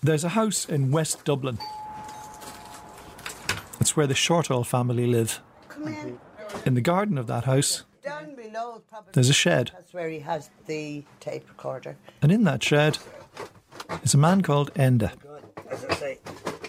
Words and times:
There's 0.00 0.24
a 0.24 0.30
house 0.30 0.64
in 0.64 0.90
West 0.90 1.24
Dublin. 1.24 1.58
It's 3.80 3.96
where 3.96 4.06
the 4.06 4.14
Shortall 4.14 4.64
family 4.64 5.06
live. 5.06 5.40
Come 5.68 5.88
in. 5.88 6.18
In 6.64 6.74
the 6.74 6.80
garden 6.80 7.18
of 7.18 7.26
that 7.26 7.44
house, 7.44 7.84
Down 8.04 8.34
below, 8.34 8.82
there's 9.12 9.28
a 9.28 9.34
shed. 9.34 9.70
That's 9.74 9.92
where 9.92 10.08
he 10.08 10.20
has 10.20 10.50
the 10.66 11.04
tape 11.20 11.48
recorder. 11.48 11.96
And 12.22 12.30
in 12.30 12.44
that 12.44 12.62
shed 12.62 12.98
is 14.02 14.14
a 14.14 14.18
man 14.18 14.42
called 14.42 14.72
Enda. 14.74 15.12
As 15.70 15.84
I 15.84 15.94
say, 15.94 16.18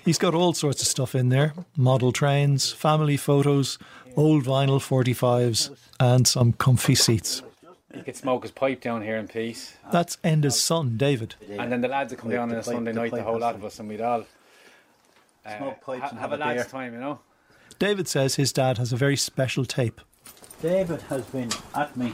He's 0.03 0.17
got 0.17 0.33
all 0.33 0.53
sorts 0.53 0.81
of 0.81 0.87
stuff 0.87 1.13
in 1.13 1.29
there 1.29 1.53
model 1.77 2.11
trains, 2.11 2.71
family 2.71 3.17
photos, 3.17 3.77
old 4.15 4.43
vinyl 4.43 4.79
45s, 4.79 5.69
and 5.99 6.27
some 6.27 6.53
comfy 6.53 6.95
seats. 6.95 7.43
He 7.93 8.01
could 8.01 8.15
smoke 8.15 8.43
his 8.43 8.51
pipe 8.51 8.81
down 8.81 9.01
here 9.01 9.17
in 9.17 9.27
peace. 9.27 9.73
That's 9.91 10.17
Enda's 10.23 10.61
son, 10.61 10.95
David. 10.97 11.35
And 11.49 11.71
then 11.71 11.81
the 11.81 11.87
lads 11.87 12.11
would 12.11 12.19
come 12.19 12.29
down 12.29 12.51
on 12.51 12.57
a 12.57 12.63
Sunday 12.63 12.93
night, 12.93 13.11
the 13.11 13.23
whole 13.23 13.39
lot 13.39 13.55
of 13.55 13.65
us, 13.65 13.79
and 13.79 13.89
we'd 13.89 14.01
all 14.01 14.25
uh, 15.45 15.57
Smoke 15.57 15.81
pipes 15.81 16.01
ha- 16.01 16.09
and 16.09 16.19
have 16.19 16.29
have 16.31 16.39
a 16.39 16.43
a 16.43 16.45
lad's 16.45 16.63
beer. 16.63 16.69
time, 16.71 16.93
you 16.93 16.99
know. 16.99 17.19
David 17.79 18.07
says 18.07 18.35
his 18.35 18.53
dad 18.53 18.77
has 18.77 18.93
a 18.93 18.97
very 18.97 19.15
special 19.17 19.65
tape. 19.65 20.01
David 20.61 21.01
has 21.03 21.23
been 21.25 21.49
at 21.73 21.95
me 21.97 22.13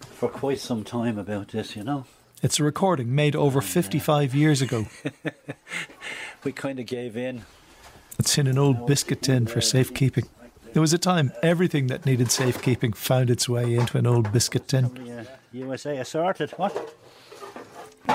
for 0.00 0.28
quite 0.28 0.58
some 0.58 0.84
time 0.84 1.16
about 1.18 1.48
this, 1.48 1.74
you 1.76 1.84
know. 1.84 2.04
It's 2.42 2.58
a 2.58 2.64
recording 2.64 3.14
made 3.14 3.36
over 3.36 3.60
55 3.60 4.34
years 4.34 4.60
ago. 4.60 4.86
We 6.44 6.50
kind 6.50 6.80
of 6.80 6.86
gave 6.86 7.16
in. 7.16 7.44
It's 8.18 8.36
in 8.36 8.48
an 8.48 8.58
old 8.58 8.84
biscuit 8.86 9.22
tin 9.22 9.46
for 9.46 9.60
safekeeping. 9.60 10.24
There 10.72 10.80
was 10.80 10.94
a 10.94 10.98
time 10.98 11.32
everything 11.42 11.88
that 11.88 12.06
needed 12.06 12.30
safekeeping 12.30 12.94
found 12.94 13.28
its 13.28 13.46
way 13.46 13.74
into 13.74 13.98
an 13.98 14.06
old 14.06 14.32
biscuit 14.32 14.68
tin. 14.68 14.88
The, 14.94 15.20
uh, 15.20 15.24
USA 15.52 15.98
assorted. 15.98 16.50
What? 16.52 16.94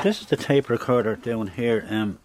This 0.01 0.21
is 0.21 0.27
the 0.27 0.37
tape 0.37 0.67
recorder 0.69 1.15
down 1.15 1.47
here, 1.47 1.85
um, 1.89 2.17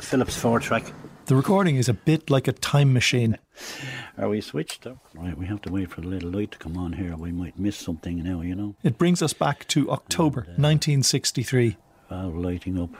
Philips 0.00 0.36
four 0.36 0.60
track. 0.60 0.92
The 1.26 1.34
recording 1.34 1.76
is 1.76 1.88
a 1.88 1.94
bit 1.94 2.30
like 2.30 2.46
a 2.46 2.52
time 2.52 2.92
machine. 2.92 3.38
Are 4.18 4.28
we 4.28 4.40
switched 4.40 4.86
up? 4.86 4.98
Right, 5.14 5.36
we 5.36 5.46
have 5.46 5.62
to 5.62 5.72
wait 5.72 5.90
for 5.90 6.00
the 6.00 6.06
little 6.06 6.30
light 6.30 6.52
to 6.52 6.58
come 6.58 6.76
on 6.76 6.92
here. 6.92 7.16
We 7.16 7.32
might 7.32 7.58
miss 7.58 7.76
something 7.76 8.22
now, 8.22 8.42
you 8.42 8.54
know. 8.54 8.76
It 8.84 8.98
brings 8.98 9.20
us 9.20 9.32
back 9.32 9.66
to 9.68 9.90
October 9.90 10.42
1963. 10.42 11.76
Valve 12.08 12.36
lighting 12.36 12.80
up, 12.80 12.90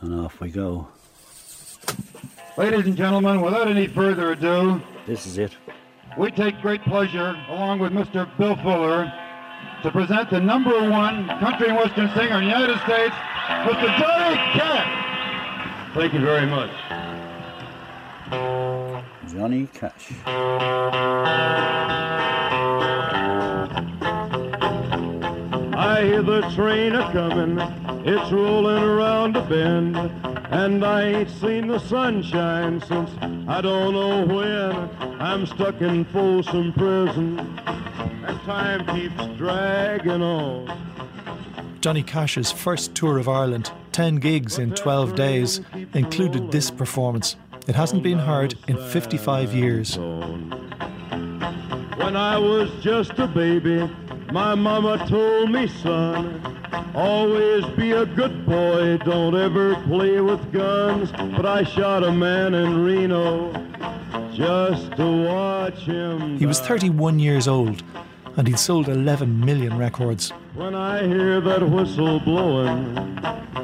and 0.00 0.14
off 0.14 0.40
we 0.40 0.50
go. 0.50 0.88
Ladies 2.56 2.86
and 2.86 2.96
gentlemen, 2.96 3.40
without 3.42 3.68
any 3.68 3.86
further 3.86 4.32
ado, 4.32 4.80
This 5.08 5.26
is 5.26 5.38
it. 5.38 5.56
we 6.18 6.30
take 6.30 6.60
great 6.60 6.82
pleasure, 6.82 7.34
along 7.48 7.78
with 7.78 7.92
Mr. 7.92 8.28
Bill 8.36 8.56
Fuller, 8.56 9.10
to 9.82 9.90
present 9.90 10.28
the 10.28 10.38
number 10.38 10.90
one 10.90 11.26
country 11.40 11.68
and 11.68 11.78
western 11.78 12.10
singer 12.10 12.36
in 12.36 12.44
the 12.44 12.50
United 12.50 12.78
States, 12.80 13.14
Mr. 13.64 13.98
Johnny 13.98 14.36
Cash. 14.52 15.94
Thank 15.94 16.12
you 16.12 16.20
very 16.20 16.44
much. 16.44 16.70
Johnny 19.32 19.66
Cash. 19.72 20.12
I 25.74 26.02
hear 26.04 26.22
the 26.22 26.42
train 26.54 26.94
a 26.94 27.10
comin', 27.12 27.56
it's 28.10 28.32
rolling 28.32 28.82
around 28.82 29.36
a 29.36 29.42
bend, 29.42 29.94
and 30.50 30.82
I 30.82 31.08
ain't 31.08 31.30
seen 31.30 31.68
the 31.68 31.78
sunshine 31.78 32.80
since 32.80 33.10
I 33.46 33.60
don't 33.60 33.92
know 33.92 34.24
when. 34.24 34.88
I'm 35.20 35.44
stuck 35.44 35.82
in 35.82 36.06
Folsom 36.06 36.72
Prison, 36.72 37.38
and 37.38 38.40
time 38.46 38.86
keeps 38.86 39.26
dragging 39.36 40.22
on. 40.22 40.74
Johnny 41.82 42.02
Cash's 42.02 42.50
first 42.50 42.94
tour 42.94 43.18
of 43.18 43.28
Ireland, 43.28 43.70
10 43.92 44.16
gigs 44.16 44.58
in 44.58 44.74
12 44.74 45.14
days, 45.14 45.60
included 45.92 46.50
this 46.50 46.70
performance. 46.70 47.36
It 47.66 47.74
hasn't 47.74 48.02
been 48.02 48.18
heard 48.18 48.54
in 48.68 48.78
55 48.88 49.52
years. 49.52 49.98
When 49.98 50.54
I 52.16 52.38
was 52.38 52.70
just 52.82 53.18
a 53.18 53.26
baby, 53.26 53.86
my 54.32 54.54
mama 54.54 55.06
told 55.06 55.50
me, 55.50 55.68
son, 55.68 56.57
always 56.94 57.64
be 57.76 57.92
a 57.92 58.06
good 58.06 58.46
boy, 58.46 58.98
don't 58.98 59.34
ever 59.36 59.74
play 59.84 60.20
with 60.20 60.52
guns. 60.52 61.10
But 61.12 61.46
I 61.46 61.64
shot 61.64 62.04
a 62.04 62.12
man 62.12 62.54
in 62.54 62.84
Reno 62.84 63.52
just 64.32 64.92
to 64.96 65.26
watch 65.26 65.80
him. 65.80 66.38
He 66.38 66.46
was 66.46 66.60
31 66.60 67.18
years 67.18 67.48
old 67.48 67.82
and 68.36 68.46
he'd 68.46 68.58
sold 68.58 68.88
11 68.88 69.44
million 69.44 69.76
records. 69.76 70.30
When 70.54 70.74
I 70.74 71.06
hear 71.06 71.40
that 71.40 71.68
whistle 71.68 72.20
blowing, 72.20 72.96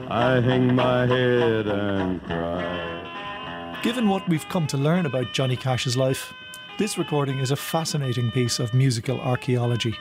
I 0.09 0.41
hang 0.41 0.75
my 0.75 1.07
head 1.07 1.69
and 1.69 2.23
cry. 2.25 3.81
Given 3.83 4.09
what 4.09 4.29
we've 4.29 4.49
come 4.49 4.67
to 4.69 4.77
learn 4.77 5.07
about 5.07 5.33
Johnny 5.33 5.57
Cash's 5.57 5.97
life, 5.97 6.33
this 6.77 6.99
recording 6.99 7.39
is 7.39 7.53
a 7.53 7.57
fascinating 7.57 8.33
piece 8.33 8.59
of 8.59 8.75
musical 8.75 9.21
archaeology. 9.21 9.95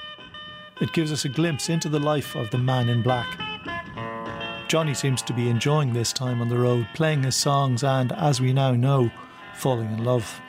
It 0.81 0.91
gives 0.93 1.11
us 1.11 1.25
a 1.25 1.29
glimpse 1.29 1.69
into 1.69 1.87
the 1.87 1.99
life 1.99 2.35
of 2.35 2.49
the 2.49 2.57
man 2.57 2.89
in 2.89 3.01
black. 3.01 3.39
Johnny 4.67 4.93
seems 4.93 5.21
to 5.21 5.33
be 5.33 5.49
enjoying 5.49 5.93
this 5.93 6.11
time 6.11 6.41
on 6.41 6.49
the 6.49 6.57
road, 6.57 6.87
playing 6.95 7.23
his 7.23 7.35
songs 7.35 7.83
and, 7.83 8.11
as 8.13 8.41
we 8.41 8.53
now 8.53 8.71
know, 8.71 9.11
falling 9.55 9.91
in 9.91 10.03
love. 10.03 10.41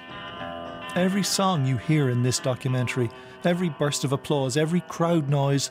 Every 0.94 1.22
song 1.22 1.66
you 1.66 1.76
hear 1.76 2.08
in 2.08 2.22
this 2.22 2.38
documentary, 2.38 3.10
every 3.44 3.68
burst 3.68 4.04
of 4.04 4.12
applause, 4.12 4.56
every 4.56 4.80
crowd 4.82 5.28
noise, 5.28 5.70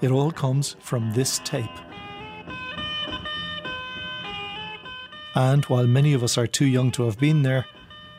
it 0.00 0.10
all 0.10 0.30
comes 0.30 0.76
from 0.78 1.12
this 1.12 1.40
tape. 1.44 1.68
And 5.34 5.64
while 5.64 5.86
many 5.86 6.12
of 6.12 6.22
us 6.22 6.38
are 6.38 6.46
too 6.46 6.66
young 6.66 6.92
to 6.92 7.04
have 7.04 7.18
been 7.18 7.42
there, 7.42 7.66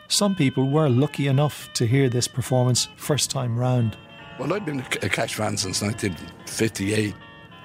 some 0.08 0.36
people 0.36 0.70
were 0.70 0.90
lucky 0.90 1.28
enough 1.28 1.72
to 1.74 1.88
hear 1.88 2.10
this 2.10 2.28
performance 2.28 2.90
first 2.98 3.32
time 3.32 3.58
round. 3.58 3.96
Well, 4.40 4.54
I've 4.54 4.66
been 4.66 4.80
a 4.80 5.10
Cash 5.10 5.36
fan 5.36 5.58
since 5.58 5.82
1958. 5.82 7.14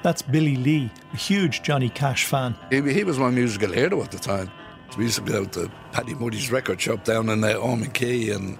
That's 0.02 0.22
Billy 0.22 0.56
Lee, 0.56 0.90
a 1.12 1.16
huge 1.16 1.62
Johnny 1.62 1.88
Cash 1.88 2.26
fan. 2.26 2.54
He, 2.70 2.80
he 2.92 3.04
was 3.04 3.18
my 3.18 3.30
musical 3.30 3.72
hero 3.72 4.02
at 4.02 4.10
the 4.10 4.18
time. 4.18 4.50
We 4.96 5.04
used 5.04 5.16
to 5.16 5.22
go 5.22 5.42
out 5.42 5.52
to 5.52 5.70
Paddy 5.92 6.14
Moody's 6.14 6.50
record 6.50 6.80
shop 6.80 7.04
down 7.04 7.28
in 7.28 7.42
uh, 7.44 7.54
Ormond 7.54 7.92
Quay 7.94 8.30
and, 8.30 8.58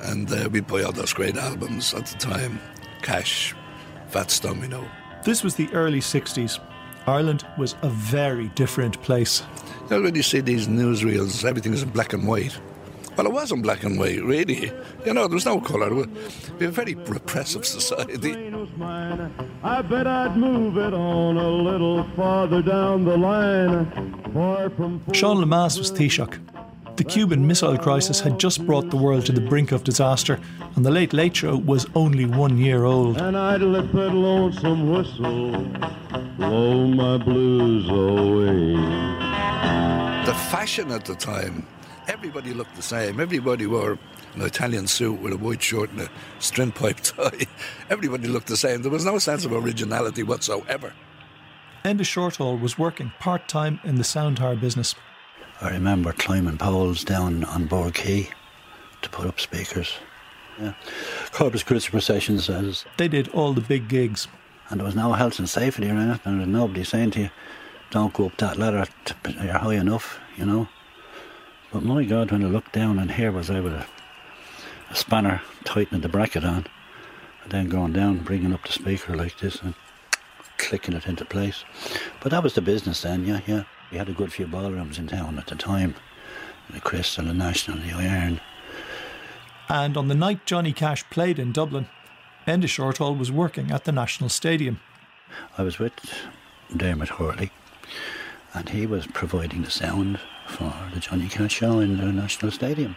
and 0.00 0.32
uh, 0.32 0.48
we'd 0.50 0.66
buy 0.66 0.82
all 0.82 0.92
those 0.92 1.12
great 1.12 1.36
albums 1.36 1.94
at 1.94 2.06
the 2.06 2.16
time. 2.18 2.60
Cash, 3.02 3.54
Fats 4.08 4.40
Domino. 4.40 4.88
This 5.24 5.44
was 5.44 5.54
the 5.56 5.68
early 5.72 6.00
60s. 6.00 6.58
Ireland 7.06 7.46
was 7.58 7.74
a 7.82 7.88
very 7.88 8.48
different 8.48 9.00
place. 9.02 9.42
You 9.84 9.96
know, 9.96 10.02
when 10.02 10.14
you 10.14 10.22
see 10.22 10.40
these 10.40 10.68
newsreels, 10.68 11.44
everything's 11.44 11.82
in 11.82 11.90
black 11.90 12.12
and 12.12 12.26
white. 12.26 12.58
Well, 13.18 13.26
it 13.26 13.32
wasn't 13.32 13.64
black 13.64 13.82
and 13.82 13.98
white, 13.98 14.22
really. 14.22 14.70
You 15.04 15.12
know, 15.12 15.26
there 15.26 15.34
was 15.34 15.44
no 15.44 15.60
colour. 15.60 15.92
We 15.92 16.02
were 16.02 16.08
a 16.60 16.68
very 16.68 16.94
repressive 16.94 17.66
society. 17.66 18.32
Train 18.32 18.56
was 18.56 18.68
mine. 18.76 19.34
I 19.64 19.82
bet 19.82 20.06
I'd 20.06 20.36
move 20.36 20.78
it 20.78 20.94
on 20.94 21.36
a 21.36 21.48
little 21.48 22.04
farther 22.14 22.62
down 22.62 23.04
the 23.04 23.16
line. 23.16 24.22
Far 24.32 24.70
from 24.70 25.02
Sean 25.12 25.38
Lemass 25.38 25.78
was 25.78 25.90
Taoiseach. 25.90 26.38
The 26.94 27.02
Cuban 27.02 27.44
Missile 27.44 27.76
Crisis 27.76 28.20
had 28.20 28.38
just 28.38 28.64
brought 28.64 28.88
the 28.90 28.96
world 28.96 29.26
to 29.26 29.32
the 29.32 29.40
brink 29.40 29.72
of 29.72 29.82
disaster, 29.82 30.38
and 30.76 30.86
the 30.86 30.90
Late 30.92 31.12
Late 31.12 31.34
Show 31.34 31.56
was 31.56 31.88
only 31.96 32.24
one 32.24 32.56
year 32.56 32.84
old. 32.84 33.20
And 33.20 33.36
I'd 33.36 33.62
let 33.62 33.92
that 33.94 34.14
lonesome 34.14 34.90
whistle 34.90 35.66
blow 36.36 36.86
my 36.86 37.18
blues 37.18 37.88
away. 37.88 38.76
The 40.24 40.34
fashion 40.52 40.92
at 40.92 41.04
the 41.04 41.16
time, 41.16 41.66
everybody 42.08 42.52
looked 42.54 42.74
the 42.76 42.82
same. 42.82 43.20
Everybody 43.20 43.66
wore 43.66 43.92
an 44.34 44.42
Italian 44.42 44.86
suit 44.86 45.20
with 45.20 45.32
a 45.32 45.36
white 45.36 45.62
shirt 45.62 45.90
and 45.90 46.00
a 46.02 46.10
string 46.38 46.72
pipe 46.72 47.00
tie. 47.02 47.46
Everybody 47.90 48.28
looked 48.28 48.48
the 48.48 48.56
same. 48.56 48.82
There 48.82 48.90
was 48.90 49.04
no 49.04 49.18
sense 49.18 49.44
of 49.44 49.52
originality 49.52 50.22
whatsoever. 50.22 50.92
Enda 51.84 52.00
Shortall 52.00 52.60
was 52.60 52.78
working 52.78 53.12
part 53.20 53.48
time 53.48 53.80
in 53.84 53.96
the 53.96 54.04
sound 54.04 54.38
hire 54.38 54.56
business. 54.56 54.94
I 55.60 55.70
remember 55.70 56.12
climbing 56.12 56.58
poles 56.58 57.04
down 57.04 57.44
on 57.44 57.66
Board 57.66 57.94
Key 57.94 58.28
to 59.02 59.08
put 59.08 59.26
up 59.26 59.40
speakers. 59.40 59.92
Yeah. 60.60 60.74
Corpus 61.32 61.62
Christi 61.62 61.90
processions 61.90 62.50
as 62.50 62.84
They 62.96 63.08
did 63.08 63.28
all 63.28 63.52
the 63.52 63.60
big 63.60 63.88
gigs. 63.88 64.26
and 64.70 64.80
there 64.80 64.84
was 64.84 64.96
no 64.96 65.12
health 65.12 65.38
and 65.38 65.48
safety 65.48 65.86
or 65.88 65.94
anything. 65.94 66.32
There 66.38 66.46
was 66.46 66.48
nobody 66.48 66.84
saying 66.84 67.12
to 67.12 67.20
you, 67.20 67.30
"Don't 67.90 68.12
go 68.12 68.26
up 68.26 68.36
that 68.38 68.58
ladder; 68.58 68.86
t- 69.04 69.14
you're 69.42 69.56
high 69.58 69.74
enough," 69.76 70.18
you 70.36 70.44
know. 70.44 70.68
But 71.72 71.82
my 71.82 72.04
God, 72.04 72.30
when 72.30 72.44
I 72.44 72.48
looked 72.48 72.72
down, 72.72 72.98
and 72.98 73.10
here 73.10 73.30
was 73.30 73.50
I 73.50 73.60
with 73.60 73.74
a, 73.74 73.86
a 74.90 74.94
spanner 74.94 75.42
tightening 75.64 76.00
the 76.00 76.08
bracket 76.08 76.44
on, 76.44 76.66
and 77.42 77.52
then 77.52 77.68
going 77.68 77.92
down, 77.92 78.18
bringing 78.18 78.54
up 78.54 78.64
the 78.64 78.72
speaker 78.72 79.14
like 79.14 79.38
this, 79.38 79.60
and 79.62 79.74
clicking 80.56 80.94
it 80.94 81.06
into 81.06 81.24
place. 81.24 81.64
But 82.20 82.30
that 82.30 82.42
was 82.42 82.54
the 82.54 82.62
business 82.62 83.02
then, 83.02 83.24
yeah, 83.24 83.40
yeah. 83.46 83.64
We 83.90 83.98
had 83.98 84.08
a 84.08 84.12
good 84.12 84.32
few 84.32 84.46
ballrooms 84.46 84.98
in 84.98 85.06
town 85.06 85.38
at 85.38 85.46
the 85.46 85.54
time, 85.56 85.94
the 86.70 86.80
Crystal, 86.80 87.24
the 87.24 87.34
National, 87.34 87.78
the 87.78 87.92
Iron. 87.92 88.40
And 89.68 89.96
on 89.96 90.08
the 90.08 90.14
night 90.14 90.46
Johnny 90.46 90.72
Cash 90.72 91.08
played 91.10 91.38
in 91.38 91.52
Dublin, 91.52 91.86
Enda 92.46 92.64
Shortall 92.64 93.18
was 93.18 93.30
working 93.30 93.70
at 93.70 93.84
the 93.84 93.92
National 93.92 94.30
Stadium. 94.30 94.80
I 95.58 95.62
was 95.62 95.78
with 95.78 95.92
Dermot 96.74 97.10
Hurley, 97.10 97.50
and 98.58 98.68
he 98.70 98.86
was 98.86 99.06
providing 99.06 99.62
the 99.62 99.70
sound 99.70 100.18
for 100.48 100.74
the 100.92 100.98
Johnny 100.98 101.28
Cash 101.28 101.54
show 101.54 101.78
in 101.78 101.96
the 101.96 102.06
National 102.06 102.50
Stadium. 102.50 102.96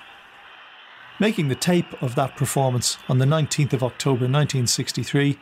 Making 1.20 1.50
the 1.50 1.56
tape 1.56 2.02
of 2.02 2.16
that 2.16 2.36
performance 2.36 2.98
on 3.08 3.20
the 3.20 3.26
19th 3.26 3.74
of 3.74 3.84
October 3.84 4.26
1963 4.26 5.38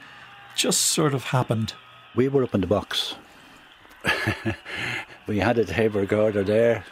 just 0.58 0.82
sort 0.82 1.14
of 1.14 1.24
happened. 1.26 1.74
We 2.16 2.28
were 2.28 2.44
up 2.44 2.54
in 2.54 2.60
the 2.60 2.68
box. 2.68 3.16
we 5.28 5.40
had 5.40 5.58
a 5.58 5.64
tape 5.64 5.96
recorder 5.96 6.44
there. 6.44 6.84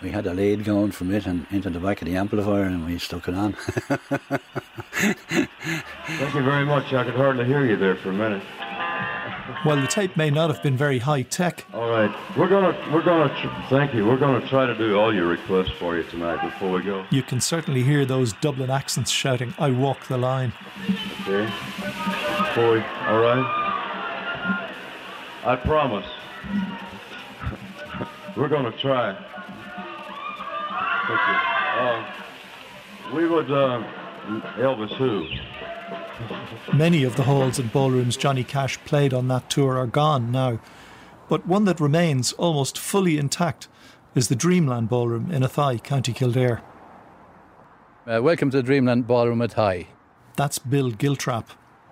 We 0.00 0.10
had 0.10 0.28
a 0.28 0.34
lead 0.34 0.62
going 0.62 0.92
from 0.92 1.12
it 1.12 1.26
and 1.26 1.48
into 1.50 1.70
the 1.70 1.80
back 1.80 2.00
of 2.00 2.06
the 2.06 2.14
amplifier, 2.14 2.62
and 2.62 2.86
we 2.86 2.98
stuck 2.98 3.26
it 3.26 3.34
on. 3.34 3.54
Thank 4.92 5.50
you 6.34 6.42
very 6.44 6.64
much. 6.64 6.92
I 6.92 7.02
could 7.02 7.16
hardly 7.16 7.44
hear 7.44 7.66
you 7.66 7.76
there 7.76 7.96
for 7.96 8.10
a 8.10 8.14
minute. 8.14 8.44
While 9.62 9.80
the 9.80 9.86
tape 9.86 10.14
may 10.16 10.30
not 10.30 10.50
have 10.50 10.60
been 10.62 10.76
very 10.76 10.98
high 10.98 11.22
tech, 11.22 11.64
All 11.72 11.88
right, 11.88 12.10
we're 12.36 12.48
gonna 12.48 12.76
we're 12.92 13.02
gonna 13.02 13.28
tr- 13.40 13.48
thank 13.70 13.94
you. 13.94 14.04
We're 14.06 14.18
gonna 14.18 14.46
try 14.48 14.66
to 14.66 14.74
do 14.76 14.98
all 14.98 15.14
your 15.14 15.26
requests 15.26 15.70
for 15.78 15.96
you 15.96 16.02
tonight 16.04 16.42
before 16.42 16.70
we 16.70 16.82
go. 16.82 17.06
you 17.10 17.22
can 17.22 17.40
certainly 17.40 17.82
hear 17.82 18.04
those 18.04 18.34
Dublin 18.34 18.70
accents 18.70 19.10
shouting, 19.10 19.54
I 19.58 19.70
walk 19.70 20.06
the 20.08 20.18
line. 20.18 20.52
Okay. 21.26 21.48
We, 22.56 22.82
all 23.06 23.20
right. 23.20 23.46
I 25.44 25.56
promise. 25.56 26.06
we're 28.36 28.48
gonna 28.48 28.72
try. 28.72 29.14
Thank 31.06 31.20
you. 31.28 31.36
Uh, 31.80 32.04
we 33.14 33.26
would 33.26 33.50
uh, 33.50 33.82
Elvis 34.58 34.94
who? 34.98 35.26
Many 36.72 37.04
of 37.04 37.16
the 37.16 37.24
halls 37.24 37.58
and 37.58 37.72
ballrooms 37.72 38.16
Johnny 38.16 38.44
Cash 38.44 38.78
played 38.84 39.14
on 39.14 39.28
that 39.28 39.48
tour 39.50 39.78
are 39.78 39.86
gone 39.86 40.30
now, 40.30 40.58
but 41.28 41.46
one 41.46 41.64
that 41.64 41.80
remains 41.80 42.32
almost 42.32 42.78
fully 42.78 43.18
intact 43.18 43.68
is 44.14 44.28
the 44.28 44.36
Dreamland 44.36 44.88
Ballroom 44.88 45.30
in 45.30 45.42
Athy, 45.42 45.82
County 45.82 46.12
Kildare. 46.12 46.62
Uh, 48.06 48.20
welcome 48.22 48.50
to 48.50 48.56
the 48.56 48.62
Dreamland 48.62 49.06
Ballroom 49.06 49.40
Athy. 49.40 49.86
That's 50.36 50.58
Bill 50.58 50.90
Giltrap. 50.90 51.46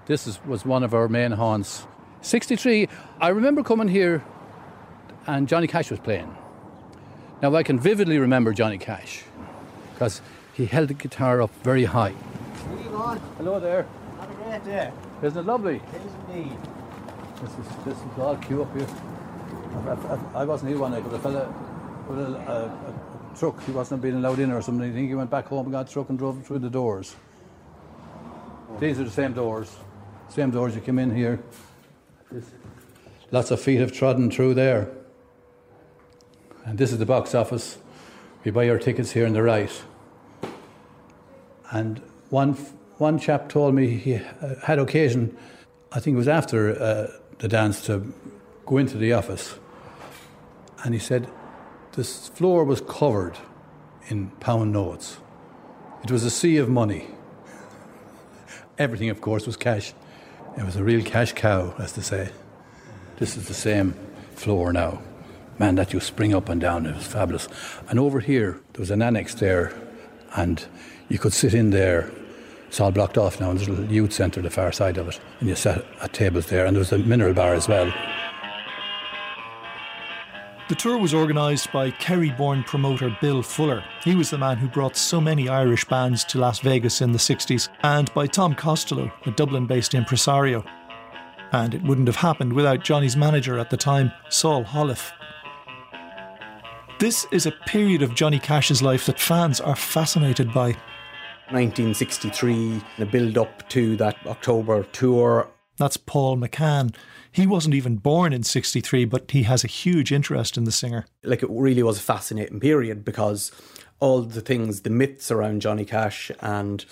This 0.06 0.26
is, 0.26 0.40
was 0.44 0.64
one 0.64 0.82
of 0.82 0.94
our 0.94 1.08
main 1.08 1.32
haunts. 1.32 1.87
63, 2.22 2.88
I 3.20 3.29
remember 3.29 3.62
coming 3.62 3.88
here 3.88 4.25
and 5.26 5.49
Johnny 5.49 5.67
Cash 5.67 5.90
was 5.90 6.00
playing. 6.00 6.37
Now 7.43 7.55
I 7.55 7.62
can 7.62 7.79
vividly 7.79 8.19
remember 8.19 8.52
Johnny 8.52 8.79
Cash 8.79 9.22
because 9.94 10.20
he 10.55 10.67
held 10.67 10.88
the 10.88 10.94
guitar 10.94 11.43
up 11.43 11.50
very 11.62 11.84
high. 11.84 12.14
Hello 13.38 13.61
there. 13.61 13.87
Have 14.50 14.94
Isn't 15.22 15.38
it 15.38 15.46
lovely? 15.46 15.78
Please 15.78 16.12
indeed. 16.28 16.58
This 17.40 17.50
is, 17.50 17.84
this 17.84 17.98
is 17.98 18.19
all 18.19 18.37
queue 18.37 18.62
up 18.62 18.76
here. 18.76 18.87
I, 19.87 20.38
I, 20.38 20.43
I 20.43 20.44
wasn't 20.44 20.70
here 20.70 20.78
one 20.78 20.93
night, 20.93 21.04
but 21.04 21.14
a 21.14 21.19
fella 21.19 21.52
with 22.08 22.19
a, 22.19 22.37
a, 22.37 22.64
a 22.66 23.37
truck, 23.38 23.62
he 23.64 23.72
wasn't 23.72 24.02
being 24.02 24.14
allowed 24.14 24.38
in 24.38 24.50
or 24.50 24.62
something. 24.62 24.88
I 24.88 24.93
think 24.93 25.08
he 25.08 25.14
went 25.14 25.31
back 25.31 25.46
home 25.46 25.66
and 25.66 25.72
got 25.72 25.88
a 25.88 25.93
truck 25.93 26.08
and 26.08 26.19
drove 26.19 26.46
through 26.46 26.60
the 26.60 26.70
doors. 26.70 27.16
These 28.78 29.00
are 29.00 29.04
the 29.04 29.10
same 29.10 29.32
doors. 29.32 29.75
Same 30.28 30.50
doors 30.50 30.75
you 30.75 30.81
came 30.81 30.98
in 30.98 31.14
here. 31.14 31.40
This- 32.31 32.50
Lots 33.32 33.50
of 33.50 33.60
feet 33.60 33.81
have 33.81 33.93
trodden 33.93 34.31
through 34.31 34.54
there. 34.54 34.88
And 36.64 36.78
this 36.78 36.93
is 36.93 36.98
the 36.98 37.06
box 37.06 37.34
office. 37.34 37.78
We 38.44 38.52
buy 38.52 38.69
our 38.69 38.78
tickets 38.78 39.10
here 39.10 39.26
on 39.26 39.32
the 39.32 39.43
right. 39.43 39.82
And 41.72 42.00
one, 42.31 42.56
one 42.98 43.19
chap 43.19 43.48
told 43.48 43.75
me 43.75 43.88
he 43.96 44.20
had 44.62 44.78
occasion, 44.78 45.37
I 45.93 46.00
think 46.00 46.14
it 46.14 46.19
was 46.19 46.28
after 46.28 46.81
uh, 46.81 47.10
the 47.38 47.48
dance, 47.48 47.84
to 47.87 48.12
go 48.64 48.78
into 48.78 48.96
the 48.96 49.12
office. 49.12 49.58
And 50.84 50.94
he 50.94 51.00
said 51.00 51.28
this 51.93 52.28
floor 52.28 52.64
was 52.64 52.81
covered 52.81 53.37
in 54.08 54.31
pound 54.40 54.72
notes. 54.72 55.19
It 56.04 56.10
was 56.10 56.25
a 56.25 56.31
sea 56.31 56.58
of 56.58 56.69
money. 56.69 57.08
Everything, 58.78 59.10
of 59.10 59.20
course, 59.20 59.46
was 59.46 59.56
cash. 59.56 59.93
It 60.56 60.64
was 60.64 60.76
a 60.76 60.84
real 60.84 61.02
cash 61.04 61.32
cow, 61.32 61.75
as 61.78 61.93
they 61.93 62.02
say. 62.02 62.31
This 63.19 63.37
is 63.37 63.48
the 63.48 63.54
same 63.54 63.94
floor 64.34 64.72
now. 64.72 65.02
Man, 65.58 65.75
that 65.76 65.93
you 65.93 66.00
spring 66.00 66.34
up 66.34 66.48
and 66.48 66.60
down, 66.60 66.87
it 66.87 66.94
was 66.94 67.06
fabulous. 67.06 67.48
And 67.88 67.98
over 67.98 68.20
here, 68.20 68.60
there 68.72 68.81
was 68.81 68.90
an 68.90 69.00
annex 69.02 69.34
there, 69.34 69.72
and 70.34 70.64
you 71.08 71.19
could 71.19 71.32
sit 71.32 71.54
in 71.54 71.70
there. 71.70 72.10
It's 72.68 72.80
all 72.80 72.90
blocked 72.90 73.16
off 73.16 73.40
now, 73.40 73.50
and 73.50 73.58
there's 73.58 73.68
a 73.68 73.72
little 73.72 73.92
youth 73.92 74.12
centre 74.12 74.42
the 74.42 74.50
far 74.50 74.72
side 74.72 74.98
of 74.98 75.08
it, 75.08 75.20
and 75.40 75.48
you 75.48 75.54
sat 75.54 75.84
at 76.02 76.12
tables 76.12 76.46
there, 76.46 76.66
and 76.66 76.76
there 76.76 76.80
was 76.80 76.92
a 76.92 76.98
mineral 76.98 77.34
bar 77.34 77.54
as 77.54 77.68
well. 77.68 77.92
The 80.68 80.74
tour 80.74 80.98
was 80.98 81.14
organised 81.14 81.70
by 81.70 81.92
Kerry 81.92 82.30
born 82.30 82.64
promoter 82.64 83.16
Bill 83.20 83.40
Fuller. 83.40 83.84
He 84.02 84.16
was 84.16 84.30
the 84.30 84.38
man 84.38 84.56
who 84.56 84.66
brought 84.66 84.96
so 84.96 85.20
many 85.20 85.48
Irish 85.48 85.84
bands 85.84 86.24
to 86.24 86.38
Las 86.38 86.58
Vegas 86.58 87.00
in 87.00 87.12
the 87.12 87.18
60s, 87.18 87.68
and 87.84 88.12
by 88.14 88.26
Tom 88.26 88.52
Costello, 88.52 89.12
a 89.26 89.30
Dublin 89.30 89.66
based 89.66 89.94
impresario. 89.94 90.64
And 91.52 91.72
it 91.72 91.82
wouldn't 91.82 92.08
have 92.08 92.16
happened 92.16 92.52
without 92.52 92.82
Johnny's 92.82 93.16
manager 93.16 93.60
at 93.60 93.70
the 93.70 93.76
time, 93.76 94.10
Saul 94.28 94.64
Holliff. 94.64 95.12
This 96.98 97.28
is 97.30 97.46
a 97.46 97.52
period 97.52 98.02
of 98.02 98.16
Johnny 98.16 98.40
Cash's 98.40 98.82
life 98.82 99.06
that 99.06 99.20
fans 99.20 99.60
are 99.60 99.76
fascinated 99.76 100.52
by. 100.52 100.76
1963, 101.50 102.82
the 102.98 103.06
build 103.06 103.38
up 103.38 103.69
to 103.70 103.96
that 103.96 104.16
October 104.26 104.84
tour. 104.84 105.48
That's 105.76 105.96
Paul 105.96 106.37
McCann. 106.37 106.94
He 107.31 107.46
wasn't 107.46 107.75
even 107.75 107.96
born 107.96 108.32
in 108.32 108.43
63, 108.43 109.04
but 109.04 109.31
he 109.31 109.43
has 109.43 109.62
a 109.62 109.69
huge 109.69 110.10
interest 110.10 110.56
in 110.56 110.65
the 110.65 110.72
singer. 110.72 111.06
Like 111.22 111.43
it 111.43 111.50
really 111.50 111.82
was 111.82 111.98
a 111.98 112.03
fascinating 112.03 112.60
period 112.60 113.05
because 113.05 113.53
all 114.00 114.22
the 114.22 114.41
things, 114.41 114.82
the 114.82 114.91
myths 114.91 115.31
around 115.31 115.60
Johnny 115.60 115.84
Cash 115.84 116.31
and 116.41 116.84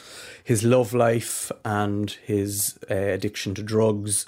his 0.43 0.63
love 0.63 0.95
life 0.95 1.51
and 1.65 2.11
his 2.11 2.79
uh, 2.91 2.95
addiction 2.95 3.55
to 3.55 3.63
drugs 3.63 4.27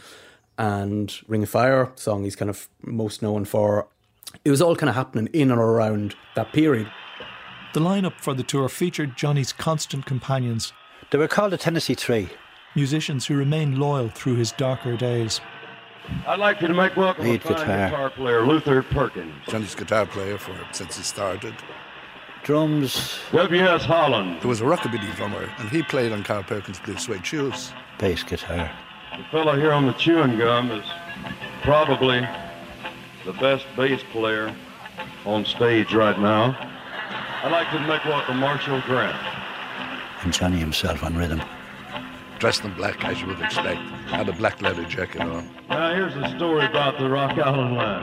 and 0.59 1.15
Ring 1.29 1.43
of 1.43 1.51
Fire 1.51 1.93
song 1.97 2.25
he's 2.25 2.37
kind 2.37 2.51
of 2.51 2.69
most 2.83 3.23
known 3.23 3.45
for. 3.45 3.89
It 4.45 4.51
was 4.51 4.63
all 4.63 4.77
kind 4.77 4.91
of 4.91 4.97
happening 4.97 5.29
in 5.33 5.51
and 5.51 5.61
around 5.61 6.15
that 6.35 6.53
period. 6.53 6.91
The 7.77 7.83
lineup 7.83 8.15
for 8.23 8.33
the 8.33 8.43
tour 8.43 8.71
featured 8.71 9.19
Johnny's 9.19 9.53
constant 9.53 10.07
companions, 10.07 10.73
They 11.11 11.19
were 11.19 11.29
called 11.29 11.53
the 11.53 11.59
Tennessee 11.59 11.93
Three. 11.93 12.31
musicians 12.75 13.27
who 13.27 13.37
remained 13.37 13.77
loyal 13.77 14.09
through 14.09 14.37
his 14.37 14.51
darker 14.53 14.97
days. 14.97 15.43
I'd 16.27 16.39
like 16.39 16.63
you 16.63 16.69
to 16.69 16.73
make 16.73 16.97
welcome 16.97 17.25
Lead 17.27 17.43
a 17.45 17.45
fine 17.45 17.53
guitar. 17.53 17.91
guitar 17.91 18.09
player, 18.09 18.47
Luther 18.47 18.83
Perkins. 18.83 19.35
Johnny's 19.47 19.75
guitar 19.75 20.07
player 20.07 20.39
for 20.39 20.59
since 20.73 20.97
he 20.97 21.03
started. 21.03 21.53
Drums, 22.45 23.19
W.S. 23.33 23.85
Holland, 23.85 24.41
There 24.41 24.49
was 24.49 24.63
a 24.63 24.65
rockabilly 24.65 25.15
drummer, 25.15 25.53
and 25.59 25.69
he 25.69 25.83
played 25.83 26.13
on 26.13 26.25
Carl 26.25 26.45
Perkins' 26.45 26.81
Blue 26.81 26.97
Suede 26.97 27.27
Shoes. 27.27 27.73
bass 27.99 28.23
guitar. 28.23 28.71
the 29.19 29.25
fellow 29.25 29.55
here 29.55 29.73
on 29.73 29.85
the 29.85 29.93
chewing 29.93 30.39
gum, 30.39 30.71
is 30.71 30.87
probably 31.61 32.27
the 33.27 33.35
best 33.35 33.67
bass 33.77 34.01
player 34.13 34.57
on 35.27 35.45
stage 35.45 35.93
right 35.93 36.19
now. 36.19 36.73
I'd 37.47 37.53
like 37.53 37.71
to 37.71 37.79
make 37.87 38.05
welcome 38.07 38.39
Marshall 38.39 38.81
Grant. 38.87 39.17
and 40.25 40.33
Johnny 40.33 40.59
himself 40.59 41.05
on 41.05 41.15
rhythm. 41.17 41.41
Dressed 42.41 42.65
in 42.65 42.75
black, 42.75 43.05
as 43.05 43.21
you 43.21 43.29
would 43.29 43.39
expect. 43.41 43.79
Had 44.09 44.29
a 44.29 44.33
black 44.33 44.61
leather 44.61 44.85
jacket 44.85 45.21
on. 45.21 45.49
Now 45.69 45.95
here's 45.95 46.17
a 46.17 46.29
story 46.37 46.67
about 46.67 46.99
the 46.99 47.09
Rock 47.09 47.39
Island 47.39 47.77
Line. 47.77 48.03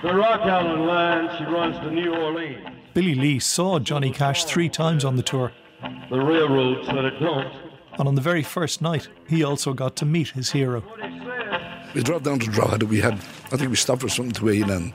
The 0.00 0.14
Rock 0.14 0.42
Island 0.42 0.86
Line, 0.86 1.36
she 1.36 1.44
runs 1.44 1.76
to 1.78 1.90
New 1.90 2.14
Orleans. 2.14 2.68
Billy 2.94 3.16
Lee 3.16 3.40
saw 3.40 3.80
Johnny 3.80 4.12
Cash 4.12 4.44
three 4.44 4.68
times 4.68 5.04
on 5.04 5.16
the 5.16 5.22
tour, 5.24 5.50
The 6.08 6.20
railroad 6.20 6.86
said 6.86 7.04
it 7.04 7.18
don't. 7.18 7.52
and 7.98 8.06
on 8.06 8.14
the 8.14 8.20
very 8.22 8.44
first 8.44 8.80
night, 8.80 9.08
he 9.28 9.42
also 9.42 9.74
got 9.74 9.96
to 9.96 10.06
meet 10.06 10.28
his 10.28 10.52
hero. 10.52 10.84
We 11.94 12.02
drove 12.04 12.22
down 12.22 12.38
to 12.38 12.46
Drogheda. 12.48 12.86
We 12.86 13.00
had, 13.00 13.14
I 13.50 13.56
think 13.56 13.70
we 13.70 13.76
stopped 13.76 14.02
for 14.02 14.08
something 14.08 14.34
to 14.34 14.50
eat, 14.50 14.68
and 14.68 14.92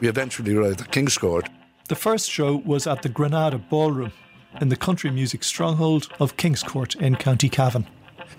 we 0.00 0.08
eventually 0.08 0.54
arrived 0.54 0.82
at 0.82 0.90
Kingscourt. 0.92 1.48
The 1.90 1.96
first 1.96 2.30
show 2.30 2.54
was 2.54 2.86
at 2.86 3.02
the 3.02 3.08
Granada 3.08 3.58
Ballroom 3.58 4.12
in 4.60 4.68
the 4.68 4.76
country 4.76 5.10
music 5.10 5.42
stronghold 5.42 6.08
of 6.20 6.36
Kingscourt 6.36 6.94
in 6.94 7.16
County 7.16 7.48
Cavan. 7.48 7.84